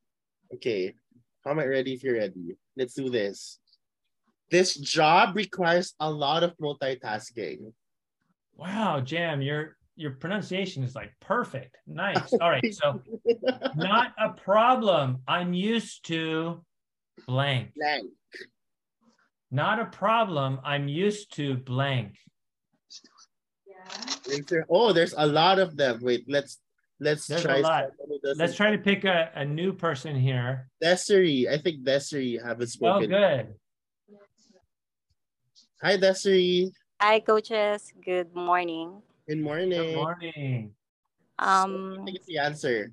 [0.55, 0.95] Okay,
[1.45, 2.57] comment ready if you're ready.
[2.77, 3.59] Let's do this.
[4.51, 7.73] This job requires a lot of multitasking.
[8.57, 11.77] Wow, Jam, your your pronunciation is like perfect.
[11.87, 12.33] Nice.
[12.41, 12.75] All right.
[12.75, 13.03] So,
[13.77, 15.19] not a problem.
[15.29, 16.65] I'm used to
[17.27, 17.73] blank.
[17.77, 18.11] Blank.
[19.51, 20.61] Not a problem.
[20.65, 22.17] I'm used to blank.
[24.29, 26.01] Raise your- Oh, there's a lot of them.
[26.03, 26.59] Wait, let's
[27.01, 27.59] let's There's try.
[27.59, 27.85] a lot.
[27.97, 30.69] someone who doesn't- Let's try to pick a, a new person here.
[30.81, 31.49] Desiree.
[31.49, 33.13] I think Desiree haven't spoken.
[33.15, 33.47] Oh, spoken.
[33.47, 34.19] good.
[35.83, 36.73] Hi, Desiree.
[37.01, 37.93] Hi, coaches.
[38.05, 39.01] Good morning.
[39.29, 39.71] Good morning.
[39.71, 40.75] Good morning.
[41.39, 41.63] Um, I
[41.99, 42.93] Um, think it's the answer.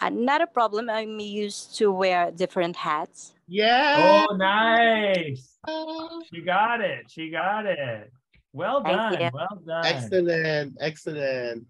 [0.00, 0.88] uh, not a problem.
[0.88, 3.34] I'm used to wear different hats.
[3.48, 4.26] Yeah.
[4.30, 5.48] Oh, nice.
[6.32, 7.04] She got it.
[7.10, 8.10] She got it.
[8.52, 9.20] Well Thank done.
[9.20, 9.30] you.
[9.32, 9.86] Well done.
[9.86, 10.76] Excellent.
[10.80, 11.66] Excellent.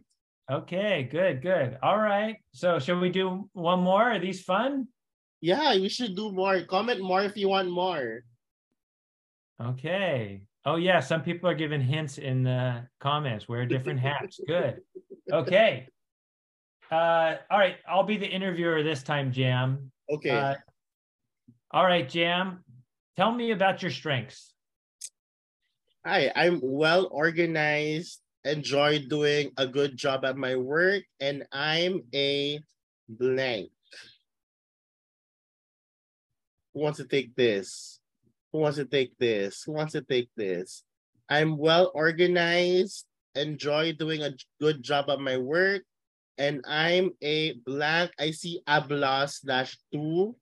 [0.50, 1.78] Okay, good, good.
[1.82, 2.36] All right.
[2.52, 4.02] So, should we do one more?
[4.02, 4.88] Are these fun?
[5.40, 6.62] Yeah, we should do more.
[6.62, 8.24] Comment more if you want more.
[9.60, 10.42] Okay.
[10.64, 11.00] Oh, yeah.
[11.00, 13.48] Some people are giving hints in the comments.
[13.48, 14.40] Wear different hats.
[14.46, 14.82] Good.
[15.32, 15.88] Okay.
[16.90, 17.76] Uh, all right.
[17.88, 19.90] I'll be the interviewer this time, Jam.
[20.10, 20.30] Okay.
[20.30, 20.54] Uh,
[21.70, 22.64] all right, Jam.
[23.16, 24.51] Tell me about your strengths.
[26.04, 32.58] Hi, I'm well organized, enjoy doing a good job at my work, and I'm a
[33.08, 33.70] blank.
[36.74, 38.00] Who wants to take this?
[38.50, 39.62] Who wants to take this?
[39.62, 40.82] Who wants to take this?
[41.30, 45.82] I'm well organized, enjoy doing a good job at my work,
[46.36, 48.10] and I'm a blank.
[48.18, 50.34] I see ablas dash two.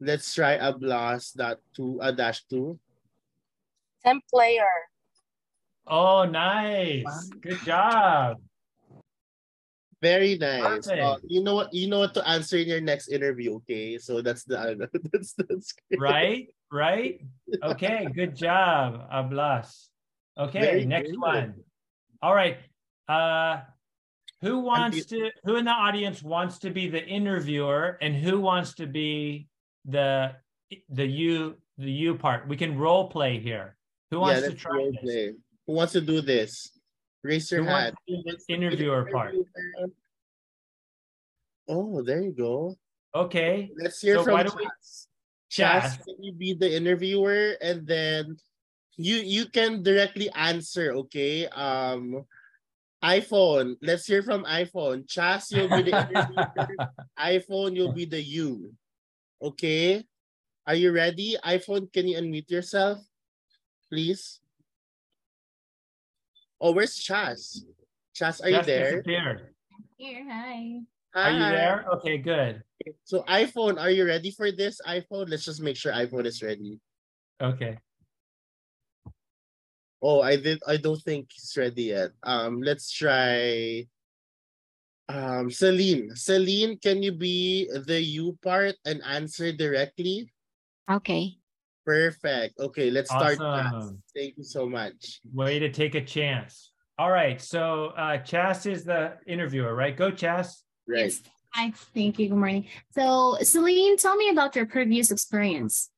[0.00, 2.80] Let's try ablas dot two, a dash two.
[4.04, 4.90] Team player.
[5.86, 7.30] Oh, nice.
[7.40, 8.38] Good job.
[10.00, 10.86] Very nice.
[10.86, 11.72] Uh, you know what?
[11.72, 13.56] You know what to answer in your next interview.
[13.56, 16.00] Okay, so that's the that's that's great.
[16.00, 16.48] Right?
[16.70, 17.20] Right?
[17.62, 18.06] Okay.
[18.12, 19.88] Good job, Ablas.
[20.36, 20.60] Okay.
[20.60, 21.20] Very next good.
[21.20, 21.54] one.
[22.20, 22.58] All right.
[23.08, 23.60] Uh,
[24.42, 28.74] who wants to, who in the audience wants to be the interviewer and who wants
[28.74, 29.48] to be
[29.86, 30.32] the,
[30.90, 32.46] the you, the you part?
[32.48, 33.76] We can role play here.
[34.10, 35.02] Who wants yeah, to try role this?
[35.02, 35.32] play.
[35.66, 36.70] Who wants to do this?
[37.22, 37.96] Raise your hand.
[38.48, 39.34] interviewer part?
[41.68, 42.76] Oh, there you go.
[43.14, 43.70] Okay.
[43.78, 45.08] Let's hear So from why don't we- Chas.
[45.48, 46.04] Chas, Chas.
[46.04, 48.36] can you be the interviewer and then
[48.98, 51.46] you you can directly answer, okay?
[51.48, 52.26] Um
[53.02, 53.76] iPhone.
[53.80, 55.06] Let's hear from iPhone.
[55.08, 56.88] Chas, you'll be the interviewer.
[57.18, 58.72] iPhone, you'll be the you.
[59.40, 60.04] Okay?
[60.66, 61.36] Are you ready?
[61.44, 62.98] iPhone, can you unmute yourself?
[63.92, 64.40] Please.
[66.64, 67.60] Oh, where's Chas?
[68.16, 69.04] Chas, are you there?
[69.04, 69.52] disappeared.
[70.00, 70.80] Here, hi.
[71.12, 71.84] Are you there?
[72.00, 72.64] Okay, good.
[73.04, 75.28] So iPhone, are you ready for this iPhone?
[75.28, 76.80] Let's just make sure iPhone is ready.
[77.36, 77.76] Okay.
[80.00, 80.56] Oh, I did.
[80.66, 82.16] I don't think he's ready yet.
[82.22, 83.84] Um, let's try.
[85.10, 86.16] Um, Celine.
[86.16, 90.32] Celine, can you be the you part and answer directly?
[90.90, 91.36] Okay.
[91.84, 92.58] Perfect.
[92.58, 93.38] Okay, let's start.
[93.38, 93.92] Chas.
[94.16, 95.20] Thank you so much.
[95.32, 96.72] Way to take a chance.
[96.98, 97.40] All right.
[97.40, 99.96] So uh Chas is the interviewer, right?
[99.96, 100.64] Go Chas.
[100.88, 101.12] Right.
[101.54, 102.28] Hi, thank you.
[102.28, 102.66] Good morning.
[102.90, 105.88] So, Celine, tell me about your previous experience.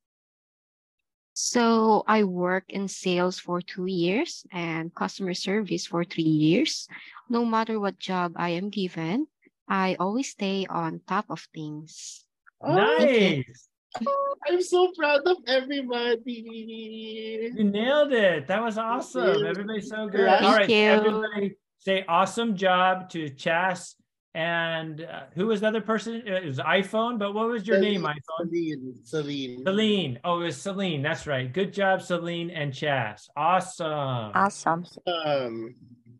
[1.33, 6.89] So I worked in sales for two years and customer service for three years.
[7.31, 9.29] No matter what job I am given,
[9.69, 12.25] I always stay on top of things.
[12.63, 13.69] Nice.
[14.07, 17.51] Oh, I'm so proud of everybody.
[17.55, 18.47] You nailed it.
[18.47, 19.45] That was awesome.
[19.47, 20.27] Everybody's so good.
[20.27, 20.69] Thank All right.
[20.69, 20.77] you.
[20.77, 23.95] Everybody say awesome job to Chas.
[24.35, 26.23] And uh, who was the other person?
[26.27, 28.51] It was iPhone, but what was your name, iPhone?
[28.51, 28.95] Celine.
[29.03, 29.65] Celine.
[29.65, 30.19] Celine.
[30.25, 31.01] Oh, it was Celine.
[31.01, 31.51] That's right.
[31.51, 33.31] Good job, Celine and Chas.
[33.35, 33.87] Awesome.
[34.35, 34.85] Awesome.
[35.07, 35.75] Um,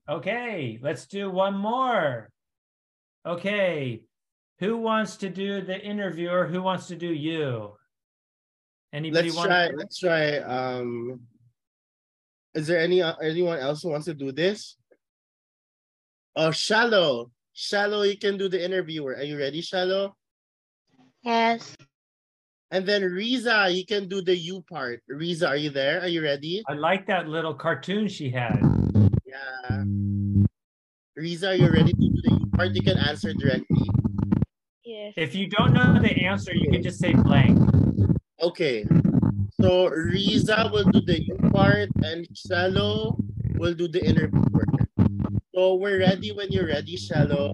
[0.09, 2.31] Okay, let's do one more.
[3.27, 4.03] Okay,
[4.59, 6.47] who wants to do the interviewer?
[6.47, 7.73] Who wants to do you?
[8.93, 9.49] Anybody let's want?
[9.49, 9.69] try.
[9.77, 10.37] Let's try.
[10.39, 11.21] Um,
[12.55, 14.77] is there any uh, anyone else who wants to do this?
[16.35, 17.31] Oh, Shallow.
[17.53, 19.13] Shallow, you can do the interviewer.
[19.13, 20.15] Are you ready, Shallow?
[21.23, 21.75] Yes.
[22.71, 25.03] And then Riza, you can do the you part.
[25.09, 26.01] Riza, are you there?
[26.03, 26.63] Are you ready?
[26.69, 28.61] I like that little cartoon she had.
[29.25, 29.85] Yeah.
[31.17, 32.75] Riza, you're you ready to do the you part?
[32.75, 33.89] You can answer directly.
[34.87, 35.15] Yes.
[35.19, 37.59] If you don't know the answer, you can just say blank.
[38.39, 38.87] Okay.
[39.59, 43.19] So Riza will do the you part and Shallow
[43.59, 44.63] will do the interviewer.
[45.51, 47.51] So we're ready when you're ready, Shallow.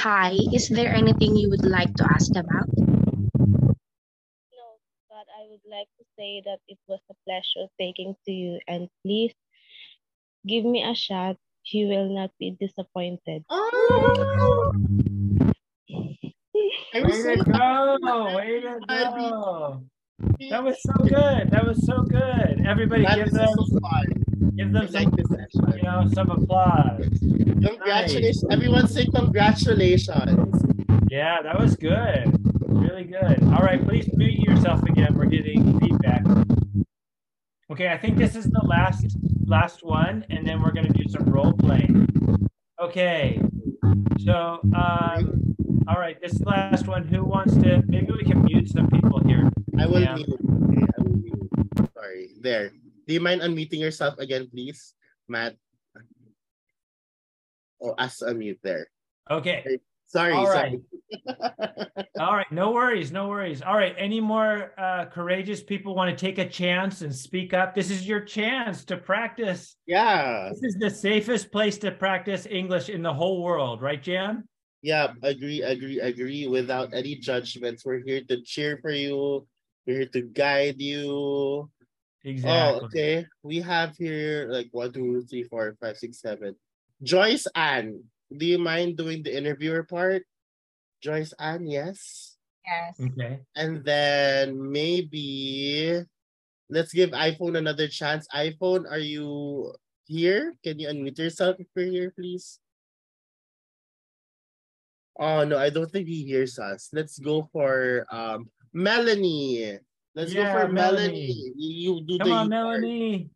[0.00, 2.72] Hi, is there anything you would like to ask about?
[2.80, 4.66] No,
[5.12, 8.88] but I would like to say that it was a pleasure talking to you and
[9.04, 9.36] please
[10.48, 11.36] give me a shot.
[11.68, 13.44] You will not be disappointed.
[13.50, 14.72] Oh!
[15.88, 16.22] Way
[16.94, 18.36] to go!
[18.36, 19.82] Way to go!
[20.50, 21.50] That was so good.
[21.50, 22.64] That was so good.
[22.66, 23.78] Everybody, That give them so
[24.56, 27.08] give them some, like you know, some applause.
[27.20, 28.44] Congratulations.
[28.50, 30.64] Everyone say congratulations.
[31.10, 32.34] Yeah, that was good.
[32.66, 33.42] Really good.
[33.44, 35.14] All right, please mute yourself again.
[35.14, 36.24] We're getting feedback.
[37.70, 39.16] Okay, I think this is the last
[39.46, 42.08] last one, and then we're gonna do some role playing.
[42.80, 43.40] Okay.
[44.24, 45.45] So, um,
[45.88, 47.06] all right, this last one.
[47.06, 47.82] Who wants to?
[47.86, 49.48] Maybe we can mute some people here.
[49.78, 50.14] I will Yeah.
[50.16, 50.28] mute.
[50.28, 51.90] Okay, I will mute.
[51.94, 52.28] Sorry.
[52.40, 52.70] There.
[53.06, 54.94] Do you mind unmuting yourself again, please,
[55.28, 55.56] Matt?
[57.80, 58.88] Oh, as unmute there.
[59.30, 59.78] Okay.
[60.06, 60.32] Sorry.
[60.32, 60.80] All sorry.
[62.20, 63.60] All right, no worries, no worries.
[63.62, 67.74] All right, any more uh, courageous people want to take a chance and speak up?
[67.74, 69.76] This is your chance to practice.
[69.86, 70.50] Yeah.
[70.50, 74.48] This is the safest place to practice English in the whole world, right, Jam?
[74.86, 76.46] Yeah, agree, agree, agree.
[76.46, 77.82] Without any judgments.
[77.82, 79.42] We're here to cheer for you.
[79.82, 81.10] We're here to guide you.
[81.10, 81.70] Oh,
[82.22, 82.54] exactly.
[82.54, 83.26] Oh, okay.
[83.42, 86.54] We have here like one, two, three, four, five, six, seven.
[87.02, 87.98] Joyce Ann,
[88.30, 90.22] do you mind doing the interviewer part?
[91.02, 92.38] Joyce Ann, yes.
[92.62, 92.94] Yes.
[93.10, 93.42] Okay.
[93.58, 95.98] And then maybe
[96.70, 98.30] let's give iPhone another chance.
[98.30, 99.74] iPhone, are you
[100.06, 100.54] here?
[100.62, 102.62] Can you unmute yourself if you're here, please?
[105.18, 106.90] Oh no, I don't think he hears us.
[106.92, 109.78] Let's go for um Melanie.
[110.14, 111.28] Let's Yeah, go for Melanie.
[111.28, 111.52] Melanie.
[111.56, 112.80] You, you do Come the on, you part.
[112.80, 113.30] Melanie.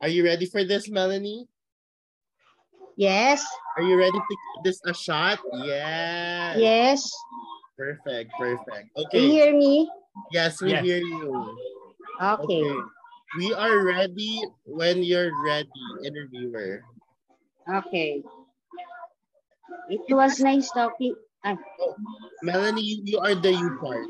[0.00, 1.46] Are you ready for this, Melanie?
[2.96, 3.44] Yes.
[3.76, 5.38] Are you ready to give this a shot?
[5.64, 6.56] Yes.
[6.58, 7.12] Yes.
[7.78, 8.90] Perfect, perfect.
[8.96, 9.20] Okay.
[9.20, 9.88] You hear me?
[10.30, 10.84] Yes, we Yes.
[10.84, 11.56] hear you.
[12.20, 12.76] Okay.
[13.38, 15.70] We are ready when you're ready,
[16.04, 16.84] interviewer.
[17.64, 18.22] Okay.
[19.92, 21.14] It was nice talking.
[21.44, 21.56] Ah,
[22.42, 24.06] Melanie, you, you are the you part.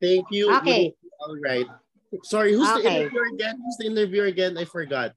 [0.00, 0.48] Thank you.
[0.56, 0.94] Okay.
[1.02, 1.66] You- All right.
[2.24, 3.00] Sorry, who's the Okay.
[3.02, 3.60] interviewer again?
[3.60, 4.56] Who's the interviewer again?
[4.56, 5.12] I forgot.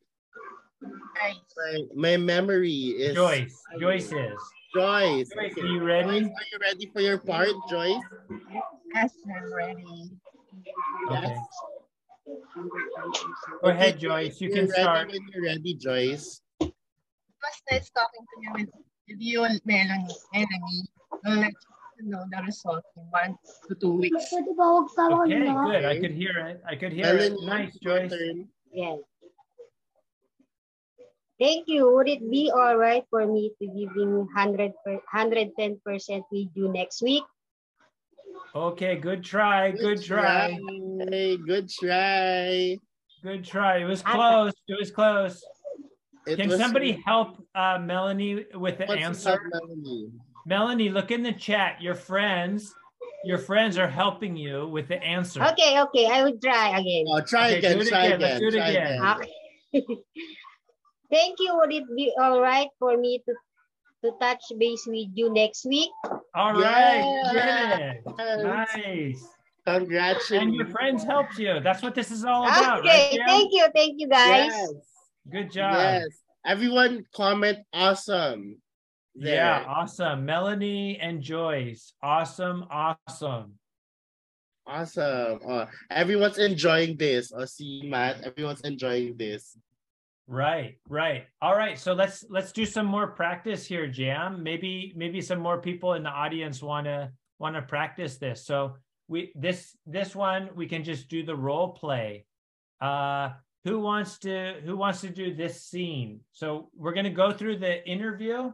[1.55, 3.55] My, my memory is Joyce.
[3.79, 4.39] Joyce is.
[4.75, 5.29] Joyce.
[5.33, 6.19] Joyce, are you ready?
[6.19, 8.01] Joyce, are you ready for your part, Joyce?
[8.93, 10.11] Yes, I'm ready.
[11.09, 11.35] Okay.
[13.61, 14.41] Go ahead, Joyce.
[14.41, 15.07] You can You're ready start.
[15.11, 16.41] when you're ready, Joyce.
[16.59, 16.73] It
[17.41, 18.25] was nice talking
[18.57, 18.67] to you
[19.07, 20.15] with, with you, Melanie.
[20.33, 20.83] Melanie.
[21.23, 21.65] Well, let's
[21.99, 23.37] to know the result in one
[23.67, 24.33] to two weeks.
[24.33, 25.85] Okay, good.
[25.85, 26.61] I could hear it.
[26.67, 27.33] I could hear it.
[27.41, 28.11] Nice, your Joyce.
[28.11, 28.47] turn.
[28.71, 28.99] Yes.
[31.39, 31.93] Thank you.
[31.93, 36.71] Would it be all right for me to give him 100 per, 110% with you
[36.71, 37.23] next week?
[38.55, 39.71] Okay, good try.
[39.71, 40.57] Good, try.
[41.09, 42.77] Hey, good try.
[43.23, 43.77] Good try.
[43.77, 44.53] It was close.
[44.67, 45.43] It was close.
[46.25, 49.31] It Can was- somebody help uh, Melanie with the What's answer?
[49.31, 50.11] up, Melanie?
[50.45, 51.81] Melanie, look in the chat.
[51.81, 52.73] Your friends,
[53.23, 55.43] your friends are helping you with the answer.
[55.43, 56.05] Okay, okay.
[56.07, 57.05] I will try again.
[57.09, 59.01] Oh, try Okay, again, do it try again, let's again, do it try again.
[59.01, 59.81] again.
[59.81, 59.95] Okay.
[61.11, 61.55] Thank you.
[61.57, 63.33] Would it be all right for me to,
[64.03, 65.91] to touch base with you next week?
[66.35, 67.97] All right, you Yes.
[68.05, 68.43] did.
[68.43, 69.27] Nice.
[69.65, 70.31] Congratulations.
[70.41, 71.59] And your friends helped you.
[71.61, 73.27] That's what this is all about, okay, right?
[73.27, 73.67] Thank you.
[73.73, 74.51] Thank you, guys.
[74.51, 74.71] Yes.
[75.31, 75.75] Good job.
[75.75, 76.07] Yes.
[76.45, 78.57] Everyone comment awesome.
[79.15, 80.25] Yeah, awesome.
[80.25, 81.93] Melanie and Joyce.
[82.01, 83.53] Awesome, awesome.
[84.65, 85.39] Awesome.
[85.47, 87.31] Uh, everyone's enjoying this.
[87.35, 89.57] Oh, see, Matt, everyone's enjoying this.
[90.25, 91.25] Right, right.
[91.41, 94.41] All right, so let's let's do some more practice here, Jam.
[94.41, 98.45] Maybe maybe some more people in the audience want to want to practice this.
[98.45, 98.77] So
[99.09, 102.25] we this this one we can just do the role play.
[102.79, 103.31] Uh
[103.63, 106.19] who wants to who wants to do this scene?
[106.31, 108.51] So we're going to go through the interview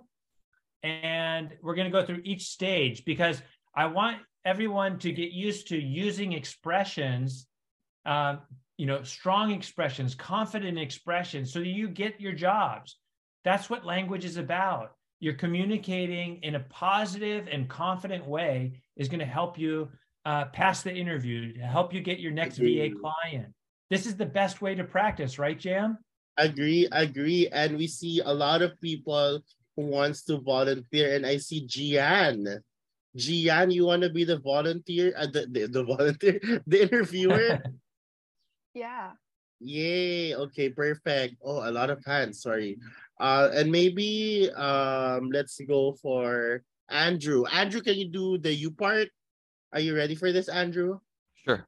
[0.84, 3.42] and we're going to go through each stage because
[3.76, 7.48] I want everyone to get used to using expressions
[8.06, 8.38] uh,
[8.80, 12.96] you know, strong expressions, confident expressions, so that you get your jobs.
[13.44, 14.92] That's what language is about.
[15.20, 19.90] You're communicating in a positive and confident way is going to help you
[20.26, 23.54] uh, pass the interview, to help you get your next VA client.
[23.90, 25.98] This is the best way to practice, right, Jam?
[26.38, 27.48] Agree, agree.
[27.52, 29.42] And we see a lot of people
[29.76, 31.16] who wants to volunteer.
[31.16, 32.62] And I see Gian.
[33.16, 35.14] Gian, you want to be the volunteer?
[35.18, 37.60] Uh, the, the, the volunteer, the interviewer?
[38.76, 39.12] Yeah.
[39.60, 40.36] Yay.
[40.36, 41.36] Okay, perfect.
[41.44, 42.78] Oh, a lot of hands, sorry.
[43.20, 47.46] Uh, and maybe um, let's go for Andrew.
[47.46, 49.10] Andrew, can you do the you part?
[49.74, 51.00] Are you ready for this, Andrew?
[51.44, 51.66] Sure.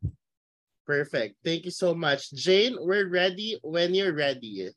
[0.85, 1.35] Perfect.
[1.43, 2.31] Thank you so much.
[2.33, 4.69] Jane, we're ready when you're ready.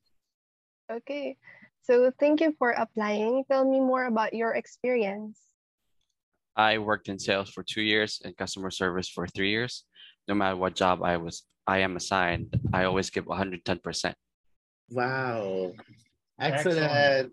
[0.90, 1.36] Okay.
[1.82, 3.44] So thank you for applying.
[3.50, 5.38] Tell me more about your experience.
[6.56, 9.84] I worked in sales for two years and customer service for three years.
[10.28, 14.14] No matter what job I was I am assigned, I always give 110%.
[14.90, 15.72] Wow.
[16.38, 16.78] Excellent.
[16.78, 17.32] Excellent.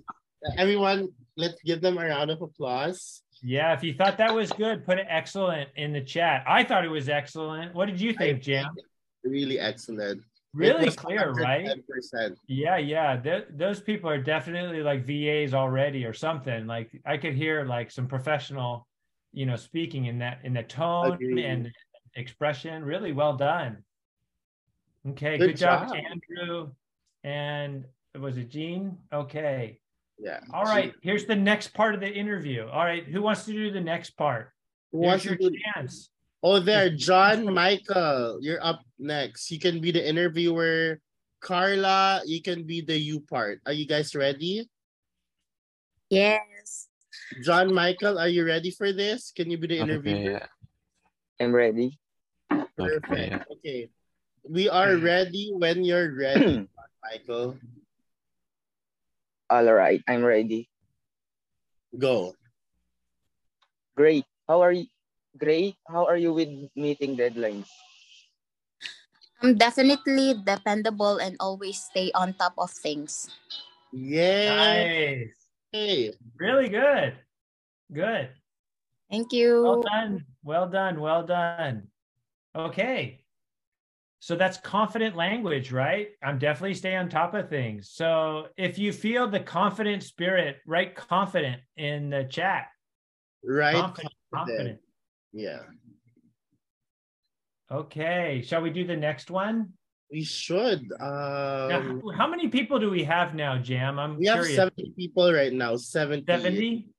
[0.58, 3.22] Everyone, let's give them a round of applause.
[3.44, 6.44] Yeah, if you thought that was good, put it excellent in the chat.
[6.48, 7.74] I thought it was excellent.
[7.74, 8.76] What did you think, Jam?
[9.24, 10.22] Really excellent.
[10.54, 11.66] Really clear, right?
[12.14, 12.36] 110%.
[12.48, 13.16] Yeah, yeah.
[13.18, 16.68] Th- those people are definitely like VAs already or something.
[16.68, 18.88] Like I could hear like some professional,
[19.32, 21.46] you know, speaking in that in the tone Agreed.
[21.46, 21.72] and
[22.16, 22.84] expression.
[22.84, 23.84] Really well done.
[25.08, 25.98] Okay, Good good, job, job.
[25.98, 26.72] Andrew.
[27.24, 27.86] And
[28.20, 28.98] was it Gene?
[29.12, 29.80] Okay.
[30.22, 30.40] Yeah.
[30.54, 30.94] All right.
[31.02, 32.68] Here's the next part of the interview.
[32.70, 33.04] All right.
[33.04, 34.54] Who wants to do the next part?
[34.92, 36.10] Who Here's your do- chance.
[36.44, 39.52] Oh, there, John Michael, you're up next.
[39.52, 40.98] You can be the interviewer.
[41.40, 43.62] Carla, you can be the you part.
[43.66, 44.66] Are you guys ready?
[46.10, 46.90] Yes.
[47.44, 49.32] John Michael, are you ready for this?
[49.36, 50.38] Can you be the interviewer?
[50.38, 50.46] Okay.
[51.40, 51.98] I'm ready.
[52.50, 53.46] Perfect.
[53.52, 53.90] Okay.
[54.44, 55.06] We are hmm.
[55.06, 57.58] ready when you're ready, John Michael.
[59.52, 60.72] All right, I'm ready.
[61.92, 62.32] Go.
[64.00, 64.24] Great.
[64.48, 64.88] How are you?
[65.36, 65.76] Great.
[65.84, 67.68] How are you with meeting deadlines?
[69.44, 73.28] I'm definitely dependable and always stay on top of things.
[73.92, 74.56] Yeah.
[74.56, 75.36] Nice.
[75.76, 76.16] Hey.
[76.40, 77.20] Really good.
[77.92, 78.32] Good.
[79.12, 79.64] Thank you.
[79.68, 80.24] Well done.
[80.48, 80.96] Well done.
[81.04, 81.92] Well done.
[82.56, 83.21] Okay.
[84.22, 86.10] So that's confident language, right?
[86.22, 87.90] I'm definitely stay on top of things.
[87.90, 92.68] So if you feel the confident spirit, write confident in the chat.
[93.44, 93.74] Right.
[93.74, 94.14] Confident.
[94.32, 94.80] confident.
[95.34, 95.62] Yeah.
[97.72, 98.44] Okay.
[98.46, 99.74] Shall we do the next one?
[100.12, 100.88] We should.
[101.00, 103.98] Now, Um, how many people do we have now, Jam?
[103.98, 105.78] I'm we have 70 people right now.
[105.78, 106.26] 70.
[106.28, 106.90] 70?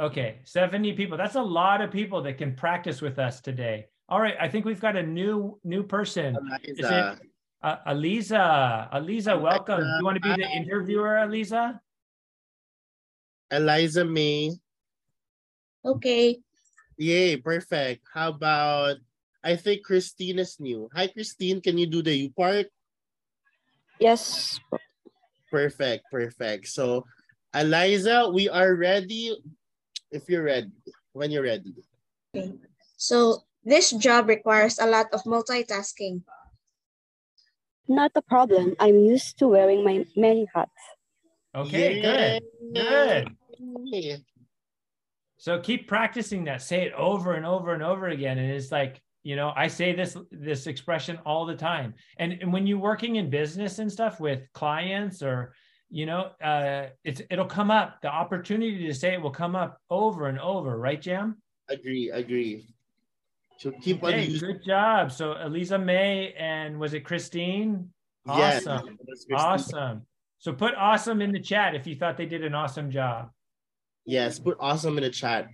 [0.00, 1.18] Okay, 70 people.
[1.18, 3.88] That's a lot of people that can practice with us today.
[4.12, 6.36] All right, I think we've got a new new person.
[6.68, 7.16] Is it Eliza.
[7.64, 8.44] uh, Aliza?
[8.92, 9.80] Aliza, welcome.
[9.80, 11.80] Do you want to be the interviewer, Aliza?
[13.48, 14.52] Eliza May.
[15.80, 16.44] Okay.
[17.00, 18.04] Yay, perfect.
[18.12, 19.00] How about
[19.40, 20.92] I think Christine is new.
[20.92, 22.68] Hi Christine, can you do the you part?
[23.96, 24.60] Yes.
[25.48, 26.68] Perfect, perfect.
[26.68, 27.08] So
[27.56, 29.32] Eliza, we are ready.
[30.12, 30.68] If you're ready.
[31.16, 31.72] when you're ready.
[32.36, 32.52] Okay.
[33.00, 36.22] So this job requires a lot of multitasking.
[37.88, 38.74] Not a problem.
[38.78, 40.70] I'm used to wearing my many hats.
[41.54, 42.42] Okay, good.
[42.74, 44.24] Good.
[45.36, 46.62] So keep practicing that.
[46.62, 48.38] Say it over and over and over again.
[48.38, 51.94] And it's like, you know, I say this this expression all the time.
[52.18, 55.54] And, and when you're working in business and stuff with clients or
[55.92, 58.00] you know, uh, it's it'll come up.
[58.00, 61.36] The opportunity to say it will come up over and over, right, Jam?
[61.68, 62.71] Agree, agree.
[63.58, 64.48] So keep on Hey, using.
[64.48, 65.12] good job.
[65.12, 67.90] So Elisa May and was it Christine?
[68.26, 68.88] Yes, Awesome.
[68.88, 69.36] it Christine.
[69.36, 70.06] Awesome.
[70.38, 73.30] So put awesome in the chat if you thought they did an awesome job.
[74.04, 75.46] Yes, put awesome in the chat.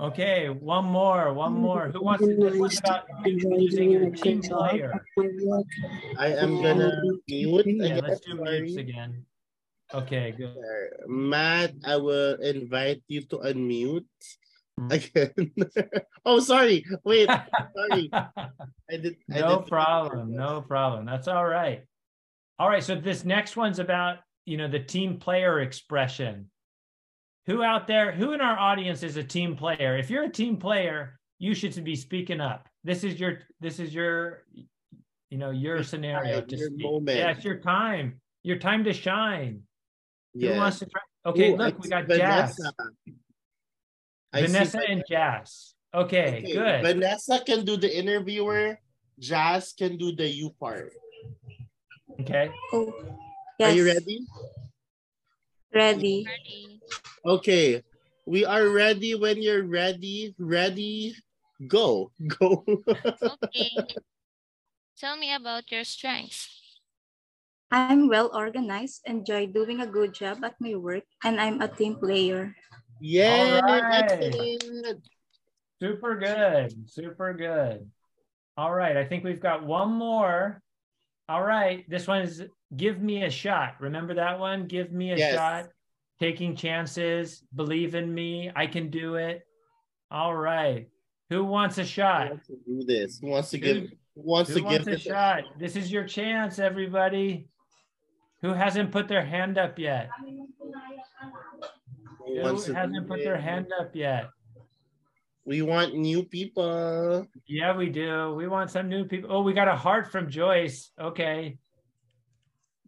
[0.00, 1.90] Okay, one more, one more.
[1.90, 4.90] Who wants to this one's about using your team player?
[6.16, 6.90] I am gonna
[7.28, 8.00] mute Yeah, again.
[8.08, 8.60] let's do sorry.
[8.62, 9.26] mutes again.
[9.92, 10.56] Okay, good.
[11.06, 14.06] Matt, I will invite you to unmute.
[14.80, 14.92] Mm-hmm.
[14.92, 15.72] again.
[16.24, 16.84] oh, sorry.
[17.04, 18.10] Wait, sorry.
[18.12, 19.16] I did.
[19.32, 20.34] I No did- problem.
[20.34, 21.04] No problem.
[21.06, 21.84] That's all right.
[22.58, 22.82] All right.
[22.82, 26.50] So this next one's about, you know, the team player expression.
[27.46, 29.96] Who out there, who in our audience is a team player?
[29.96, 32.68] If you're a team player, you should be speaking up.
[32.84, 34.44] This is your, this is your,
[35.30, 36.82] you know, your scenario time, your speak.
[36.82, 37.18] moment.
[37.18, 38.20] Yeah, it's your time.
[38.42, 39.62] Your time to shine.
[40.34, 41.00] Who wants to try?
[41.26, 42.60] Okay, Ooh, look, we got Jazz.
[44.32, 44.38] Vanessa.
[44.38, 45.74] I Vanessa Van- and Jazz.
[45.92, 46.82] Okay, Okay, good.
[46.86, 48.78] Vanessa can do the interviewer.
[49.18, 50.92] Jazz can do the you part.
[52.20, 52.50] Okay.
[52.72, 52.94] Oh,
[53.58, 53.72] yes.
[53.72, 54.18] Are you ready?
[55.74, 56.26] Ready.
[57.26, 57.82] Okay.
[58.26, 60.34] We are ready when you're ready.
[60.38, 61.16] Ready.
[61.66, 62.12] Go.
[62.38, 62.64] Go.
[62.86, 63.70] Okay.
[64.96, 66.48] Tell me about your strengths.
[67.70, 71.96] I'm well organized, enjoy doing a good job at my work, and I'm a team
[72.02, 72.54] player.
[73.00, 73.60] Yeah.
[73.60, 74.60] Right.
[75.80, 76.88] Super good.
[76.90, 77.90] Super good.
[78.56, 78.96] All right.
[78.96, 80.60] I think we've got one more.
[81.28, 81.88] All right.
[81.88, 82.42] This one is
[82.76, 83.74] give me a shot.
[83.80, 84.66] Remember that one?
[84.66, 85.34] Give me a Yes.
[85.34, 85.68] shot.
[86.18, 87.42] Taking chances.
[87.54, 88.50] Believe in me.
[88.54, 89.42] I can do it.
[90.10, 90.88] All right.
[91.30, 92.24] Who wants a shot?
[92.26, 93.18] Who wants to do this.
[93.20, 95.44] Who wants to Who- give who wants to wants give a this shot?
[95.58, 97.48] This is your chance, everybody.
[98.42, 100.10] Who hasn't put their hand up yet?
[100.20, 100.49] Who
[102.36, 104.30] Who wants to hasn't put their hand up yet?
[105.44, 107.26] We want new people.
[107.46, 108.34] Yeah, we do.
[108.34, 109.30] We want some new people.
[109.32, 110.90] Oh, we got a heart from Joyce.
[111.00, 111.58] Okay.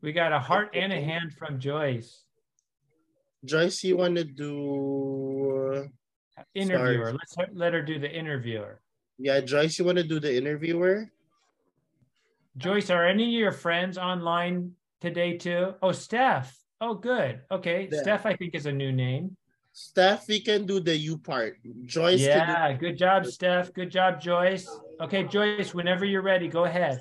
[0.00, 2.22] We got a heart and a hand from Joyce.
[3.44, 5.88] Joyce, you want to do
[6.38, 7.04] uh, Interviewer.
[7.06, 7.12] Sorry.
[7.12, 8.80] Let's let- let her do the interviewer.
[9.18, 11.10] Yeah, Joyce, you want to do the interviewer?
[12.56, 15.74] Joyce, are any of your friends online today too?
[15.82, 16.56] Oh, Steph.
[16.82, 17.40] Oh, good.
[17.48, 17.88] Okay.
[17.90, 18.02] Yeah.
[18.02, 19.36] Steph, I think is a new name.
[19.72, 21.56] Steph, we can do the you part.
[21.86, 23.72] Joyce yeah, can do good job, Steph.
[23.72, 24.66] Good job, Joyce.
[25.00, 26.98] Okay, Joyce, whenever you're ready, go ahead.
[26.98, 27.00] Is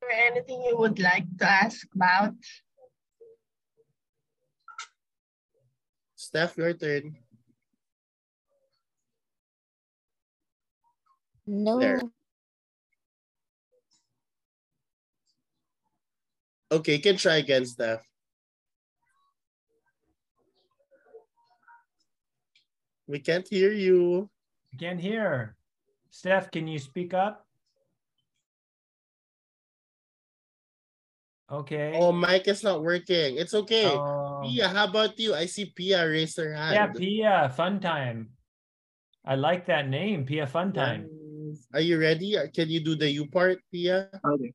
[0.00, 2.34] there anything you would like to ask about?
[6.14, 7.18] Steph, your turn.
[11.48, 11.80] No.
[11.80, 12.00] There.
[16.70, 18.04] Okay, you can try again, Steph.
[23.06, 24.28] We can't hear you.
[24.74, 25.56] Again hear.
[26.10, 27.46] Steph, can you speak up?
[31.48, 31.96] Okay.
[31.96, 33.40] Oh, mic is not working.
[33.40, 33.88] It's okay.
[33.88, 34.44] Oh.
[34.44, 35.34] Pia, how about you?
[35.34, 36.74] I see Pia raise her hand.
[36.76, 38.36] Yeah, Pia, fun time.
[39.24, 41.08] I like that name, Pia Fun Time.
[41.72, 42.36] Are you ready?
[42.52, 44.08] Can you do the you part, Pia?
[44.24, 44.52] Okay.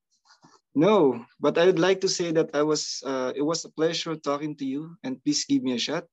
[0.75, 4.15] No, but I would like to say that I was uh, it was a pleasure
[4.15, 6.05] talking to you and please give me a shot.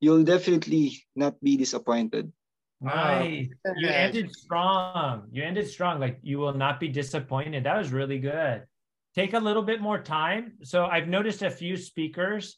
[0.00, 2.32] You'll definitely not be disappointed.
[2.80, 3.48] Nice.
[3.76, 5.28] You ended strong.
[5.30, 6.00] You ended strong.
[6.00, 7.64] Like you will not be disappointed.
[7.64, 8.64] That was really good.
[9.14, 10.54] Take a little bit more time.
[10.62, 12.56] So I've noticed a few speakers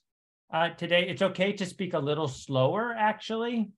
[0.53, 1.09] uh, today.
[1.09, 3.71] It's okay to speak a little slower, actually.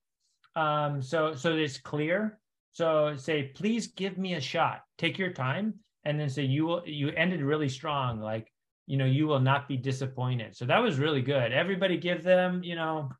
[0.54, 2.38] Um, so so it's clear.
[2.72, 4.82] So say, please give me a shot.
[4.98, 6.82] Take your time, and then say you will.
[6.86, 8.20] You ended really strong.
[8.20, 8.52] Like
[8.86, 10.56] you know, you will not be disappointed.
[10.56, 11.52] So that was really good.
[11.52, 13.10] Everybody, give them you know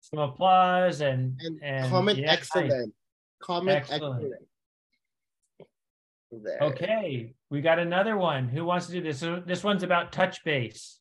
[0.00, 2.94] some applause and and, Comment yeah, excellent.
[3.40, 4.24] Comment Excellent.
[4.24, 4.34] excellent.
[6.30, 6.58] There.
[6.60, 8.48] Okay, we got another one.
[8.48, 9.18] Who wants to do this?
[9.18, 10.98] So this one's about touch base.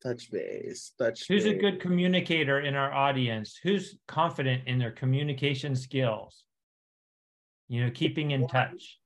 [0.00, 0.92] Touch base.
[0.96, 3.58] Touch Who's a good communicator in our audience?
[3.62, 6.44] Who's confident in their communication skills?
[7.68, 8.98] You know, keeping in touch.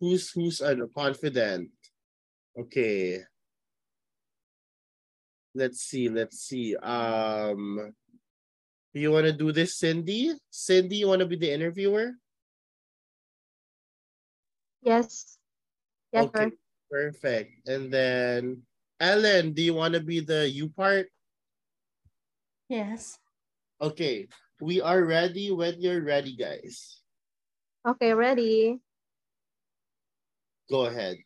[0.00, 1.70] Who's who's uh, confident?
[2.58, 3.20] Okay.
[5.54, 6.08] Let's see.
[6.08, 6.76] Let's see.
[6.76, 7.94] Um.
[8.94, 10.32] You want to do this, Cindy?
[10.50, 12.12] Cindy, you want to be the interviewer?
[14.82, 15.38] Yes.
[16.12, 16.52] Yes, okay, sir.
[16.90, 17.68] perfect.
[17.68, 18.62] And then,
[18.98, 21.06] Ellen, do you want to be the you part?
[22.68, 23.18] Yes.
[23.80, 24.26] Okay,
[24.60, 27.00] we are ready when you're ready, guys.
[27.86, 28.80] Okay, ready.
[30.70, 31.16] Go ahead.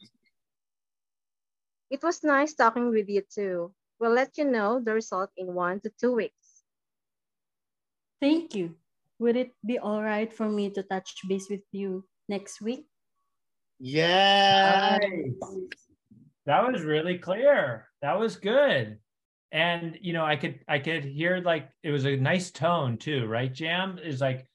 [1.91, 3.73] It was nice talking with you too.
[3.99, 6.65] We'll let you know the result in one to two weeks.
[8.21, 8.77] Thank you.
[9.19, 12.87] Would it be all right for me to touch base with you next week?
[13.79, 14.99] Yeah.
[16.47, 17.89] That was really clear.
[18.01, 18.99] That was good.
[19.53, 23.27] And you know, I could I could hear like it was a nice tone too,
[23.27, 23.53] right?
[23.53, 24.47] Jam is like,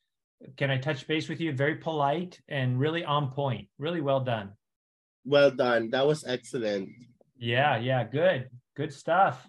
[0.55, 1.51] can I touch base with you?
[1.51, 3.67] Very polite and really on point.
[3.77, 4.53] Really well done.
[5.27, 5.89] Well done.
[5.91, 6.87] That was excellent.
[7.37, 8.49] Yeah, yeah, good.
[8.77, 9.45] Good stuff.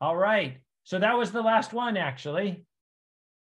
[0.00, 0.56] All right.
[0.84, 2.64] So that was the last one actually.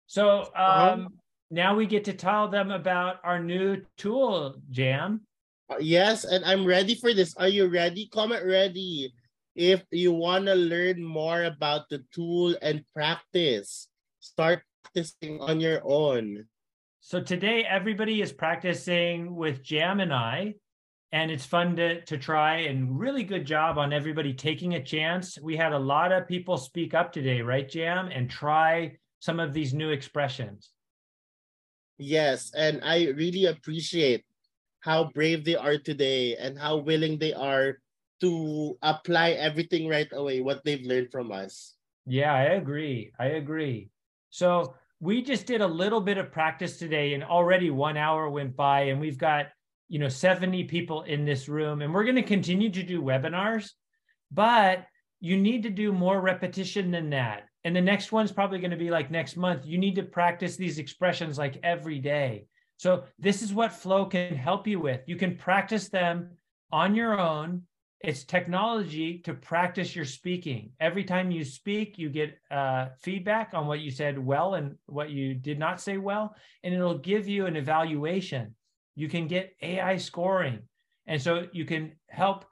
[0.06, 1.10] So um
[1.50, 5.22] now we get to tell them about our new tool, Jam.
[5.70, 7.36] Uh, Yes, and I'm ready for this.
[7.38, 8.06] Are you ready?
[8.14, 9.12] Comment ready.
[9.56, 13.89] If you want to learn more about the tool and practice,
[14.20, 16.45] start practicing on your own.
[17.02, 20.54] So today everybody is practicing with Jam and I,
[21.12, 25.38] and it's fun to to try and really good job on everybody taking a chance.
[25.41, 29.53] We had a lot of people speak up today, right, Jam, and try some of
[29.53, 30.70] these new expressions.
[31.97, 34.24] Yes, and I really appreciate
[34.80, 37.80] how brave they are today and how willing they are
[38.22, 41.76] to apply everything right away, what they've learned from us.
[42.05, 43.12] Yeah, I agree.
[43.20, 43.89] I agree.
[44.30, 48.55] So we just did a little bit of practice today, and already one hour went
[48.55, 49.47] by, and we've got
[49.90, 53.72] you know 70 people in this room, and we're going to continue to do webinars,
[54.32, 54.86] but
[55.20, 57.44] you need to do more repetition than that.
[57.66, 59.66] And the next one's probably going to be like next month.
[59.66, 62.46] You need to practice these expressions like every day.
[62.78, 65.02] So this is what Flow can help you with.
[65.08, 66.30] You can practice them
[66.72, 67.64] on your own.
[68.00, 70.72] It's technology to practice your speaking.
[70.80, 75.10] Every time you speak, you get uh, feedback on what you said well and what
[75.10, 76.34] you did not say well,
[76.64, 78.56] and it'll give you an evaluation.
[79.00, 80.60] You can get AI scoring.
[81.08, 82.45] And so you can help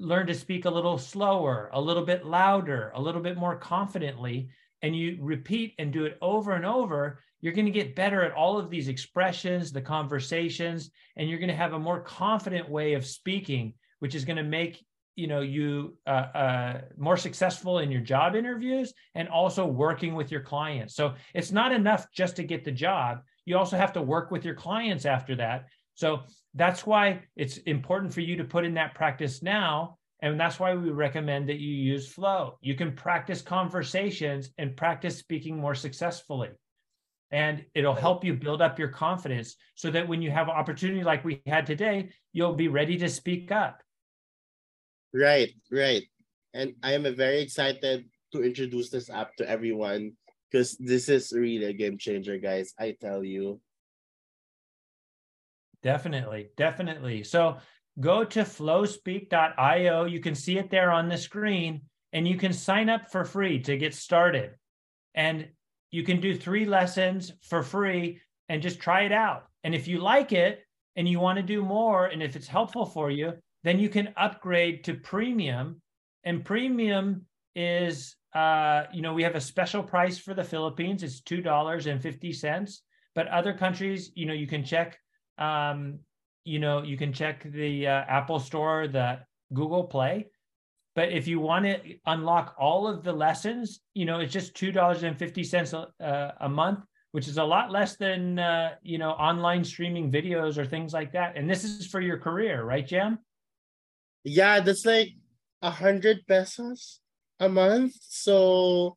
[0.00, 4.48] learn to speak a little slower, a little bit louder, a little bit more confidently,
[4.82, 8.32] and you repeat and do it over and over, you're going to get better at
[8.32, 12.94] all of these expressions, the conversations, and you're going to have a more confident way
[12.94, 14.84] of speaking, which is going to make
[15.14, 20.30] you know you uh, uh, more successful in your job interviews and also working with
[20.30, 20.94] your clients.
[20.94, 23.22] So it's not enough just to get the job.
[23.46, 25.68] You also have to work with your clients after that.
[25.96, 26.20] So
[26.54, 29.96] that's why it's important for you to put in that practice now.
[30.22, 32.58] And that's why we recommend that you use flow.
[32.60, 36.50] You can practice conversations and practice speaking more successfully.
[37.30, 41.02] And it'll help you build up your confidence so that when you have an opportunity
[41.02, 43.82] like we had today, you'll be ready to speak up.
[45.12, 46.04] Right, right.
[46.54, 50.12] And I am very excited to introduce this app to everyone
[50.50, 52.74] because this is really a game changer, guys.
[52.78, 53.60] I tell you.
[55.86, 57.22] Definitely, definitely.
[57.22, 57.58] So
[58.00, 60.04] go to flowspeak.io.
[60.06, 61.82] You can see it there on the screen
[62.12, 64.50] and you can sign up for free to get started.
[65.14, 65.46] And
[65.92, 69.44] you can do three lessons for free and just try it out.
[69.62, 70.66] And if you like it
[70.96, 74.12] and you want to do more, and if it's helpful for you, then you can
[74.16, 75.80] upgrade to premium.
[76.24, 81.04] And premium is, uh, you know, we have a special price for the Philippines.
[81.04, 82.82] It's two dollars and fifty cents.
[83.14, 84.98] But other countries, you know, you can check
[85.38, 86.00] um,
[86.44, 89.20] you know, you can check the uh, Apple Store, the
[89.52, 90.28] Google Play.
[90.94, 94.72] But if you want to unlock all of the lessons, you know, it's just two
[94.72, 96.80] dollars and fifty cents a, a month,
[97.12, 101.12] which is a lot less than uh, you know online streaming videos or things like
[101.12, 101.36] that.
[101.36, 103.18] And this is for your career, right, Jam?
[104.24, 105.10] Yeah, that's like
[105.60, 107.00] a hundred pesos
[107.40, 107.92] a month.
[108.00, 108.96] So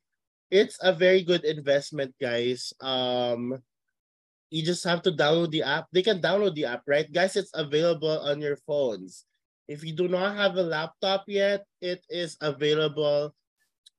[0.49, 2.73] it's a very good investment, guys.
[2.79, 3.61] Um,
[4.49, 5.87] you just have to download the app.
[5.93, 7.11] They can download the app, right?
[7.11, 9.25] Guys, it's available on your phones.
[9.67, 13.35] If you do not have a laptop yet, it is available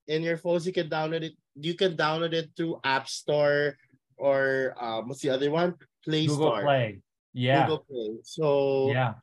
[0.09, 0.67] in your phones.
[0.67, 1.35] You can download it.
[1.55, 3.77] You can download it through App Store
[4.17, 5.75] or um, what's the other one?
[6.05, 6.63] Play Google Store.
[6.63, 6.99] Play.
[7.33, 7.63] Yeah.
[7.63, 8.11] Google Play.
[8.25, 9.15] So Yeah.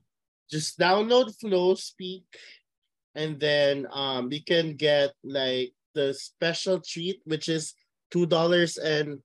[0.50, 2.24] just download Flow Speak,
[3.16, 7.74] and then um you can get like the special treat, which is
[8.12, 9.20] two dollars and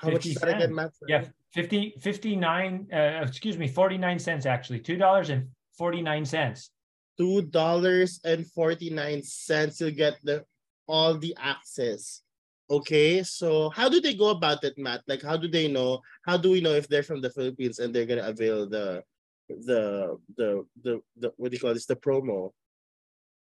[0.00, 0.74] how much 50 is that again.
[0.74, 0.90] Matt?
[1.06, 6.68] Yeah, 50, 59, uh, excuse me, 49 cents actually, $2.49.
[7.18, 9.78] Two dollars and forty nine cents.
[9.78, 10.42] You'll get the
[10.88, 12.22] all the access
[12.70, 15.02] Okay, so how do they go about it, Matt?
[15.08, 16.00] Like, how do they know?
[16.24, 19.02] How do we know if they're from the Philippines and they're gonna avail the,
[19.48, 21.86] the, the, the, the what do you call this?
[21.86, 22.52] The promo.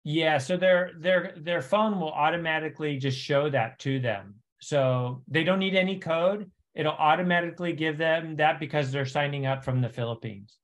[0.02, 4.36] Yeah, so their their their phone will automatically just show that to them.
[4.60, 6.50] So they don't need any code.
[6.74, 10.56] It'll automatically give them that because they're signing up from the Philippines.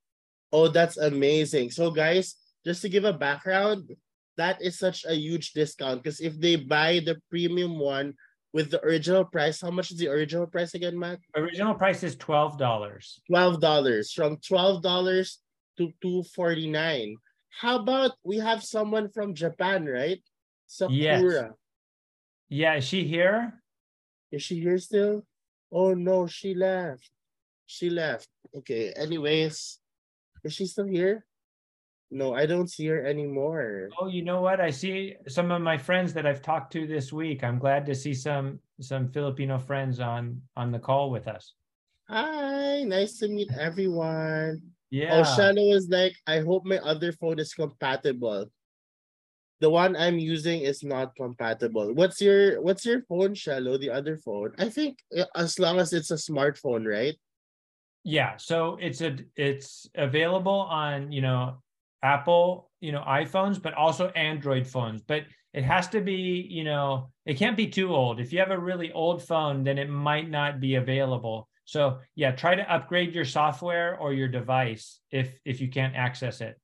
[0.52, 1.70] Oh, that's amazing.
[1.70, 3.90] So, guys, just to give a background,
[4.36, 8.14] that is such a huge discount because if they buy the premium one
[8.52, 11.18] with the original price, how much is the original price again, Matt?
[11.36, 13.20] Original price is twelve dollars.
[13.28, 15.40] Twelve dollars from twelve dollars
[15.78, 17.16] to two forty nine.
[17.50, 20.22] How about we have someone from Japan, right?
[20.66, 20.94] Sakura.
[20.96, 21.52] Yes.
[22.48, 23.60] Yeah, is she here?
[24.34, 25.24] Is she here still?
[25.70, 27.08] Oh no, she left.
[27.66, 28.26] She left.
[28.50, 28.92] Okay.
[28.96, 29.78] Anyways,
[30.42, 31.24] is she still here?
[32.10, 33.90] No, I don't see her anymore.
[33.98, 34.60] Oh, you know what?
[34.60, 37.44] I see some of my friends that I've talked to this week.
[37.44, 41.54] I'm glad to see some some Filipino friends on on the call with us.
[42.10, 44.62] Hi, nice to meet everyone.
[44.90, 45.22] Yeah.
[45.22, 48.50] Oh, Shallow is like, I hope my other phone is compatible.
[49.60, 51.94] The one I'm using is not compatible.
[51.94, 53.78] What's your what's your phone, Shallow?
[53.78, 54.52] The other phone?
[54.58, 54.98] I think
[55.34, 57.14] as long as it's a smartphone, right?
[58.04, 61.62] Yeah, so it's a it's available on, you know,
[62.02, 65.00] Apple, you know, iPhones, but also Android phones.
[65.02, 65.24] But
[65.54, 68.20] it has to be, you know, it can't be too old.
[68.20, 71.48] If you have a really old phone, then it might not be available.
[71.64, 76.40] So yeah, try to upgrade your software or your device if if you can't access
[76.40, 76.60] it.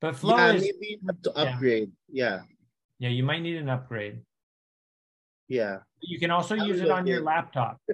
[0.00, 1.90] But Flow yeah, is maybe you have to upgrade.
[2.08, 2.42] Yeah.
[2.98, 4.20] yeah, you might need an upgrade.
[5.48, 5.78] Yeah.
[6.00, 7.80] You can also use it on your laptop.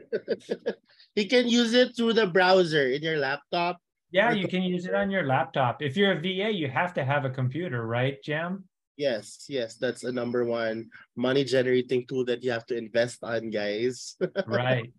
[1.14, 3.78] You can use it through the browser in your laptop.
[4.11, 5.80] Yeah, you can use it on your laptop.
[5.80, 8.64] If you're a VA, you have to have a computer, right, Jam?
[8.96, 13.50] Yes, yes, that's a number one money generating tool that you have to invest on,
[13.50, 14.16] guys.
[14.46, 14.92] Right.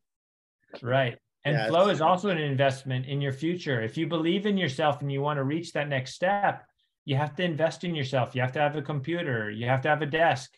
[0.81, 1.17] Right.
[1.43, 1.69] And Yes.
[1.69, 3.81] flow is also an investment in your future.
[3.81, 6.65] If you believe in yourself and you want to reach that next step,
[7.05, 8.35] you have to invest in yourself.
[8.35, 10.51] You have to have a computer, you have to have a desk.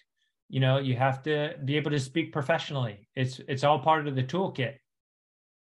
[0.49, 3.07] You know, you have to be able to speak professionally.
[3.15, 4.79] It's it's all part of the toolkit.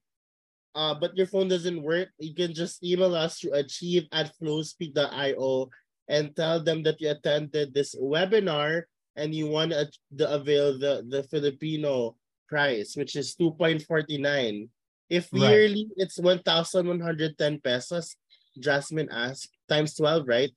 [0.75, 5.69] uh, but your phone doesn't work, you can just email us to achieve at flowspeak.io
[6.07, 8.83] and tell them that you attended this webinar
[9.15, 12.15] and you want to the avail the, the Filipino
[12.47, 14.69] price, which is 2.49.
[15.09, 15.41] If Right.
[15.41, 18.15] yearly it's 1,110 pesos,
[18.59, 20.51] Jasmine asked, times 12, right?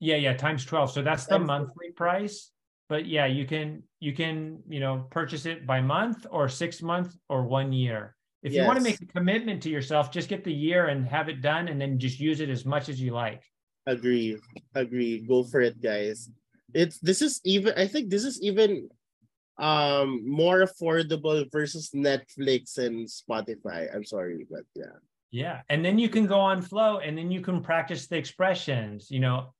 [0.00, 0.92] Yeah, yeah, times 12.
[0.92, 2.50] So that's the Times- monthly price.
[2.88, 7.14] But yeah, you can you can, you know, purchase it by month or 6 month
[7.28, 8.16] or 1 year.
[8.42, 11.28] If you want to make a commitment to yourself, just get the year and have
[11.28, 13.42] it done and then just use it as much as you like.
[13.86, 14.38] Agree.
[14.74, 15.20] Agree.
[15.26, 16.30] Go for it, guys.
[16.72, 18.88] It's this is even I think this is even
[19.58, 23.92] um more affordable versus Netflix and Spotify.
[23.92, 24.96] I'm sorry, but yeah.
[25.30, 25.60] Yeah.
[25.68, 29.20] And then you can go on flow and then you can practice the expressions, you
[29.20, 29.52] know,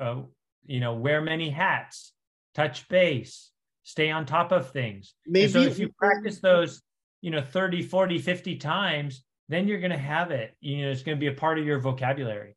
[0.00, 0.22] uh,
[0.66, 2.12] you know, wear many hats,
[2.54, 3.50] touch base,
[3.84, 5.14] stay on top of things.
[5.26, 6.82] And so Maybe- if you practice those,
[7.20, 10.54] you know, 30, 40, 50 times, then you're going to have it.
[10.60, 12.56] You know, it's going to be a part of your vocabulary.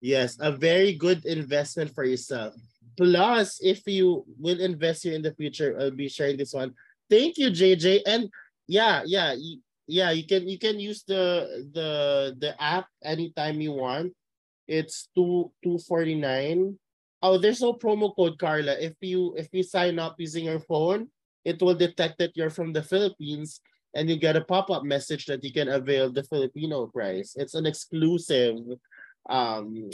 [0.00, 2.54] Yes, a very good investment for yourself.
[2.96, 6.74] Plus, if you will invest here in the future, I'll be sharing this one.
[7.10, 8.02] Thank you, JJ.
[8.06, 8.28] And
[8.66, 9.34] yeah, yeah,
[9.88, 14.12] yeah, you can you can use the the the app anytime you want.
[14.68, 16.76] It's two two forty nine.
[17.24, 18.76] Oh, there's no promo code, Carla.
[18.78, 21.08] If you if you sign up using your phone,
[21.42, 23.64] it will detect that you're from the Philippines
[23.96, 27.34] and you get a pop-up message that you can avail the Filipino price.
[27.34, 28.60] It's an exclusive
[29.28, 29.88] um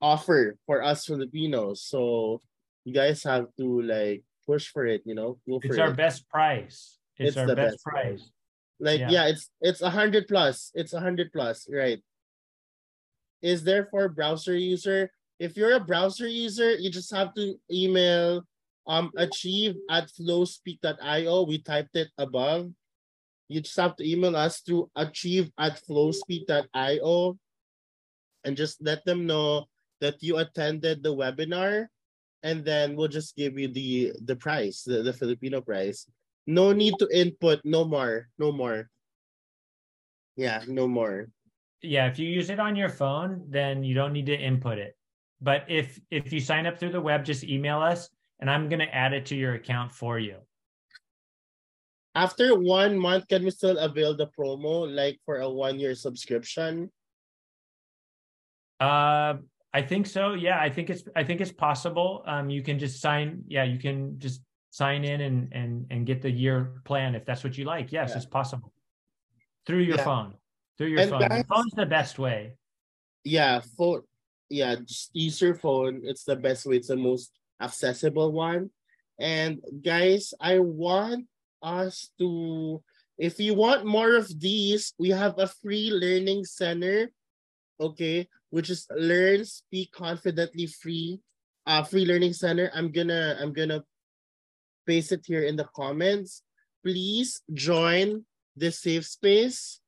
[0.00, 1.82] offer for us Filipinos.
[1.82, 2.40] So
[2.86, 5.82] you guys have to like push for it, you know, go for It's it.
[5.82, 7.02] our best price.
[7.18, 7.92] It's, It's our the best, best one.
[7.92, 8.30] prize.
[8.80, 9.10] Like Yeah.
[9.10, 10.70] yeah, it's it's a hundred plus.
[10.74, 12.02] It's a hundred plus, right?
[13.42, 15.10] Is there for browser user?
[15.38, 18.42] If you're a browser user, you just have to email
[18.86, 21.42] um achieve at flowspeak.io.
[21.44, 22.72] We typed it above.
[23.48, 27.38] You just have to email us to achieve at flowspeak.io
[28.44, 29.66] and just let them know
[30.00, 31.88] that you attended the webinar
[32.44, 36.06] and then we'll just give you the the price, the, the Filipino price.
[36.46, 38.90] No need to input, no more, no more.
[40.36, 41.28] Yeah, no more.
[41.80, 44.96] Yeah, if you use it on your phone, then you don't need to input it.
[45.40, 48.08] But if if you sign up through the web, just email us
[48.40, 50.36] and I'm gonna add it to your account for you.
[52.14, 56.90] After one month, can we still avail the promo like for a one year subscription?
[58.78, 59.34] Uh,
[59.72, 60.34] I think so.
[60.34, 62.22] Yeah, I think it's I think it's possible.
[62.26, 63.42] Um, you can just sign.
[63.48, 64.40] Yeah, you can just
[64.74, 67.92] sign in and and and get the year plan if that's what you like.
[67.94, 68.16] Yes, Yeah.
[68.18, 68.74] it's possible
[69.66, 70.04] through your Yeah.
[70.10, 70.30] phone.
[70.76, 71.20] Through your And phone.
[71.30, 72.58] Your phone's the best way.
[73.22, 74.02] Yeah, phone.
[74.50, 76.02] Yeah, just use your phone.
[76.02, 76.76] It's the best way.
[76.82, 77.30] It's the most
[77.62, 78.70] accessible one.
[79.16, 81.30] And guys, I want
[81.62, 82.82] us to.
[83.16, 87.14] If you want more of these, we have a free learning center.
[87.78, 91.22] Okay, which is Learn Speak Confidently Free.
[91.64, 92.74] Uh, free learning center.
[92.74, 93.86] I'm gonna I'm gonna
[94.86, 96.42] paste it here in the comments.
[96.84, 98.24] Please join
[98.56, 99.80] this safe space.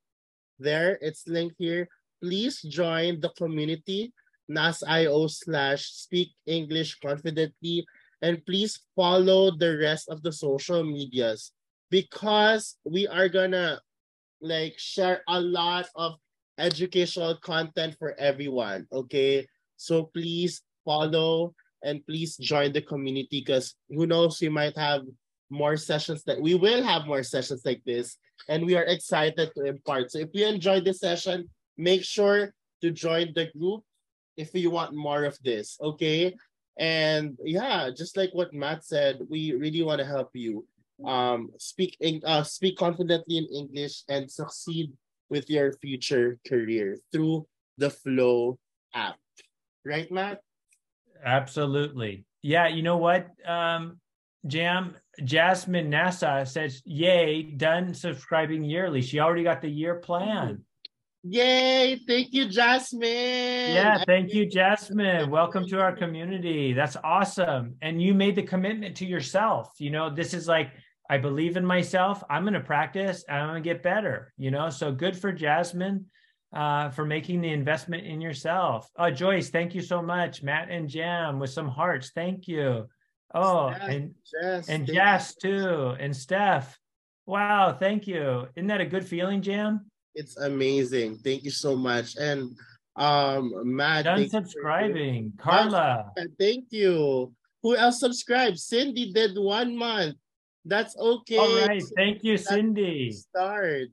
[0.59, 1.89] There, it's linked here.
[2.23, 4.13] Please join the community,
[4.49, 7.85] nas.io slash speak English confidently,
[8.23, 11.53] and please follow the rest of the social medias
[11.91, 13.81] because we are gonna
[14.41, 16.17] like share a lot of
[16.59, 18.87] educational content for everyone.
[18.93, 21.55] Okay, so please follow
[21.87, 25.03] and please join the community because who knows, we might have
[25.49, 28.19] more sessions that we will have more sessions like this,
[28.49, 30.11] and we are excited to impart.
[30.11, 33.83] So if you enjoyed this session, make sure to join the group
[34.37, 35.79] if you want more of this.
[35.81, 36.35] Okay.
[36.77, 40.67] And yeah, just like what Matt said, we really want to help you
[41.05, 44.93] um speak in, uh speak confidently in English and succeed
[45.29, 48.59] with your future career through the Flow
[48.95, 49.17] app.
[49.85, 50.41] Right, Matt?
[51.25, 52.25] Absolutely.
[52.43, 53.29] Yeah, you know what?
[53.47, 54.01] Um,
[54.47, 54.95] Jam
[55.25, 59.03] Jasmine Nassa says, "Yay, done subscribing yearly.
[59.03, 60.65] She already got the year plan."
[61.29, 62.01] Yay!
[62.07, 63.03] Thank you, Jasmine.
[63.03, 65.29] Yeah, thank you, Jasmine.
[65.29, 66.73] Welcome to our community.
[66.73, 67.75] That's awesome.
[67.83, 69.73] And you made the commitment to yourself.
[69.79, 70.71] You know, this is like,
[71.11, 72.23] I believe in myself.
[72.31, 74.33] I'm going to practice and I'm going to get better.
[74.37, 76.07] You know, so good for Jasmine
[76.57, 78.89] uh, for making the investment in yourself.
[78.97, 80.43] Oh, Joyce, thank you so much.
[80.43, 82.13] Matt and Jam with some hearts.
[82.15, 82.89] Thank you.
[83.35, 86.79] Oh, Steph, and Jess, and Jess too, and Steph.
[87.27, 88.47] Wow, thank you.
[88.57, 89.91] Isn't that a good feeling, Jam?
[90.15, 91.19] It's amazing.
[91.19, 92.17] Thank you so much.
[92.17, 92.57] And
[92.97, 95.35] um Matt, Done subscribing.
[95.37, 96.11] Carla.
[96.39, 97.35] Thank you.
[97.63, 98.59] Who else subscribed?
[98.59, 100.17] Cindy did one month.
[100.65, 101.37] That's okay.
[101.37, 101.83] All right.
[101.95, 103.13] Thank you, That's a good Cindy.
[103.13, 103.89] Start.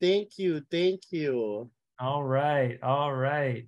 [0.00, 0.62] Thank you.
[0.70, 1.70] Thank you.
[1.98, 2.78] All right.
[2.82, 3.66] All right.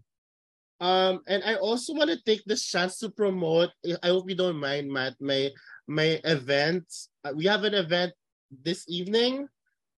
[0.81, 3.71] Um, and I also want to take this chance to promote.
[4.03, 5.15] I hope you don't mind, Matt.
[5.21, 5.51] My
[5.89, 6.87] my event.
[7.25, 8.13] Uh, We have an event
[8.63, 9.49] this evening.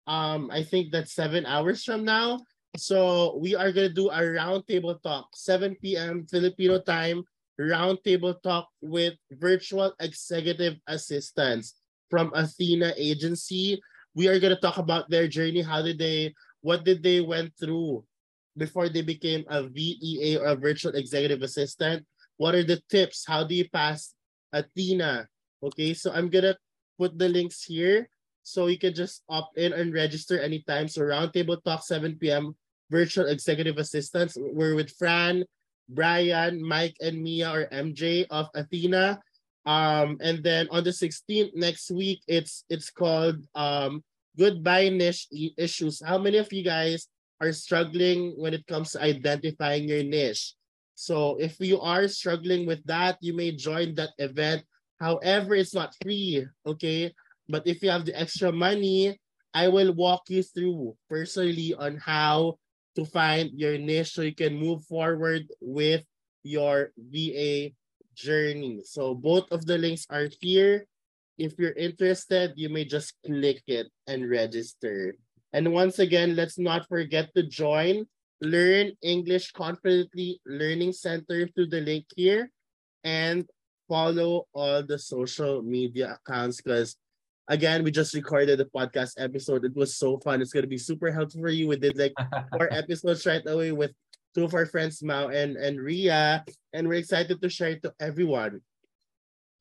[0.07, 2.41] Um, I think that's seven hours from now.
[2.77, 6.27] So we are gonna do a roundtable talk, 7 p.m.
[6.31, 7.25] Filipino time.
[7.59, 11.75] Roundtable talk with virtual executive assistants
[12.09, 13.81] from Athena Agency.
[14.19, 15.63] We are gonna talk about their journey.
[15.63, 16.35] How did they?
[16.61, 18.03] What did they went through?
[18.59, 22.05] before they became a VEA or a virtual executive assistant?
[22.37, 23.25] What are the tips?
[23.25, 24.13] How do you pass
[24.53, 25.31] Athena?
[25.63, 26.59] Okay, so I'm gonna
[26.99, 28.11] put the links here
[28.43, 30.89] so you can just opt in and register anytime.
[30.89, 32.55] So Roundtable Talk 7 p.m.
[32.91, 34.37] virtual executive assistants.
[34.37, 35.45] We're with Fran,
[35.89, 39.21] Brian, Mike, and Mia or MJ of Athena.
[39.67, 44.03] Um, and then on the 16th next week, it's it's called um
[44.39, 45.27] Goodbye Niche
[45.59, 46.01] Issues.
[46.05, 47.09] How many of you guys
[47.41, 50.55] are struggling when it comes to identifying your niche?
[50.95, 54.63] So if you are struggling with that, you may join that event.
[55.01, 57.15] However, it's not free, okay?
[57.49, 59.19] But if you have the extra money,
[59.55, 62.59] I will walk you through personally on how
[62.95, 66.03] to find your niche so you can move forward with
[66.43, 67.71] your VA
[68.15, 68.83] journey.
[68.85, 70.87] So both of the links are here.
[71.39, 75.15] If you're interested, you may just click it and register.
[75.53, 78.07] And once again, let's not forget to join
[78.43, 82.51] Learn English Confidently Learning Center through the link here
[83.05, 83.47] and
[83.89, 86.97] follow all the social media accounts because
[87.49, 89.65] again, we just recorded the podcast episode.
[89.65, 90.43] It was so fun.
[90.43, 91.69] It's gonna be super helpful for you.
[91.69, 92.13] We did like
[92.53, 93.93] four episodes right away with
[94.35, 97.95] two of our friends, Mao and, and Ria, and we're excited to share it to
[97.99, 98.61] everyone,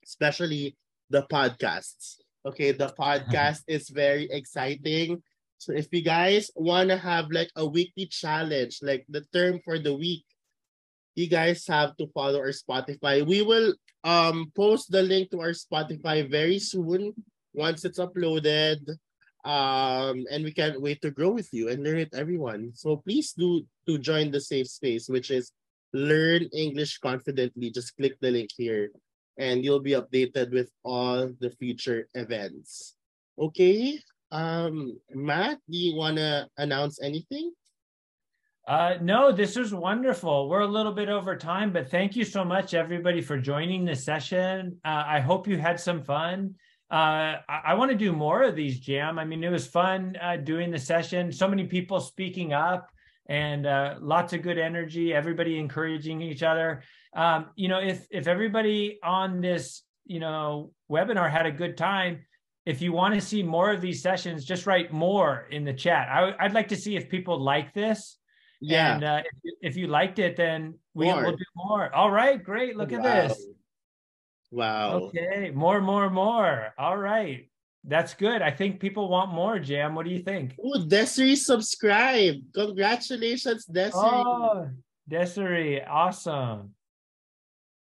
[0.04, 0.76] especially
[1.10, 2.20] the podcasts.
[2.46, 5.22] Okay, the podcast is very exciting.
[5.58, 9.80] So if you guys want to have like a weekly challenge, like the term for
[9.80, 10.24] the week,
[11.16, 13.26] you guys have to follow our Spotify.
[13.26, 17.14] We will um post the link to our Spotify very soon
[17.54, 18.80] once it's uploaded.
[19.44, 22.72] Um, and we can't wait to grow with you and learn with everyone.
[22.76, 25.52] So please do to join the safe space, which is
[25.94, 27.72] learn English confidently.
[27.72, 28.92] Just click the link here
[29.38, 32.96] and you'll be updated with all the future events.
[33.40, 34.00] Okay.
[34.32, 37.52] Um, Matt, do you want to announce anything?
[38.68, 40.50] Uh, no, this was wonderful.
[40.50, 44.04] We're a little bit over time, but thank you so much, everybody, for joining this
[44.04, 44.78] session.
[44.84, 46.56] Uh, I hope you had some fun.
[46.92, 49.20] Uh, I, I want to do more of these, Jam.
[49.20, 51.32] I mean, it was fun uh, doing the session.
[51.32, 52.90] So many people speaking up
[53.30, 55.14] and uh, lots of good energy.
[55.14, 56.84] Everybody encouraging each other.
[57.16, 62.26] Um, you know, if if everybody on this, you know, webinar had a good time,
[62.66, 66.10] if you want to see more of these sessions, just write more in the chat.
[66.10, 68.18] I, I'd like to see if people like this.
[68.60, 68.96] Yeah.
[68.96, 71.24] And uh, if, if you liked it, then we More.
[71.24, 71.94] will do more.
[71.94, 72.76] All right, great.
[72.76, 73.46] Look at this.
[74.52, 74.96] Wow.
[74.96, 76.74] Okay, more, more, more.
[76.78, 77.50] All right.
[77.84, 78.42] That's good.
[78.42, 79.96] I think people want more, Jam.
[79.96, 80.56] What do you think?
[80.62, 82.54] Oh, Desiree subscribed.
[82.54, 83.92] Congratulations, Desiree.
[83.94, 84.70] Oh,
[85.08, 86.74] Desiree, awesome.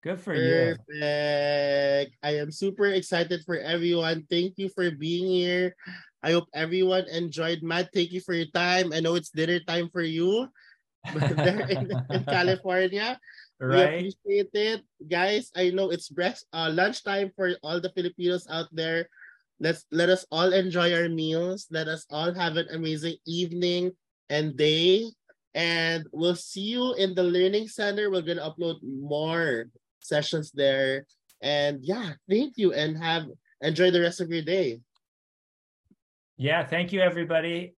[0.06, 0.78] Good for you.
[0.86, 2.14] Perfect.
[2.22, 4.22] I am super excited for everyone.
[4.30, 5.74] Thank you for being here.
[6.22, 7.66] I hope everyone enjoyed.
[7.66, 8.94] Matt, thank you for your time.
[8.94, 10.46] I know it's dinner time for you
[11.10, 13.18] there in, in California.
[13.58, 14.86] We appreciate it.
[15.10, 19.10] Guys, I know it's breast uh, lunchtime for all the Filipinos out there.
[19.58, 21.66] Let's let us all enjoy our meals.
[21.74, 23.90] Let us all have an amazing evening
[24.30, 25.10] and day.
[25.58, 28.06] And we'll see you in the Learning Center.
[28.06, 29.66] We're gonna upload more
[30.00, 31.06] sessions there.
[31.42, 33.26] And yeah, thank you and have
[33.60, 34.80] enjoy the rest of your day.
[36.36, 37.74] Yeah, thank you, everybody.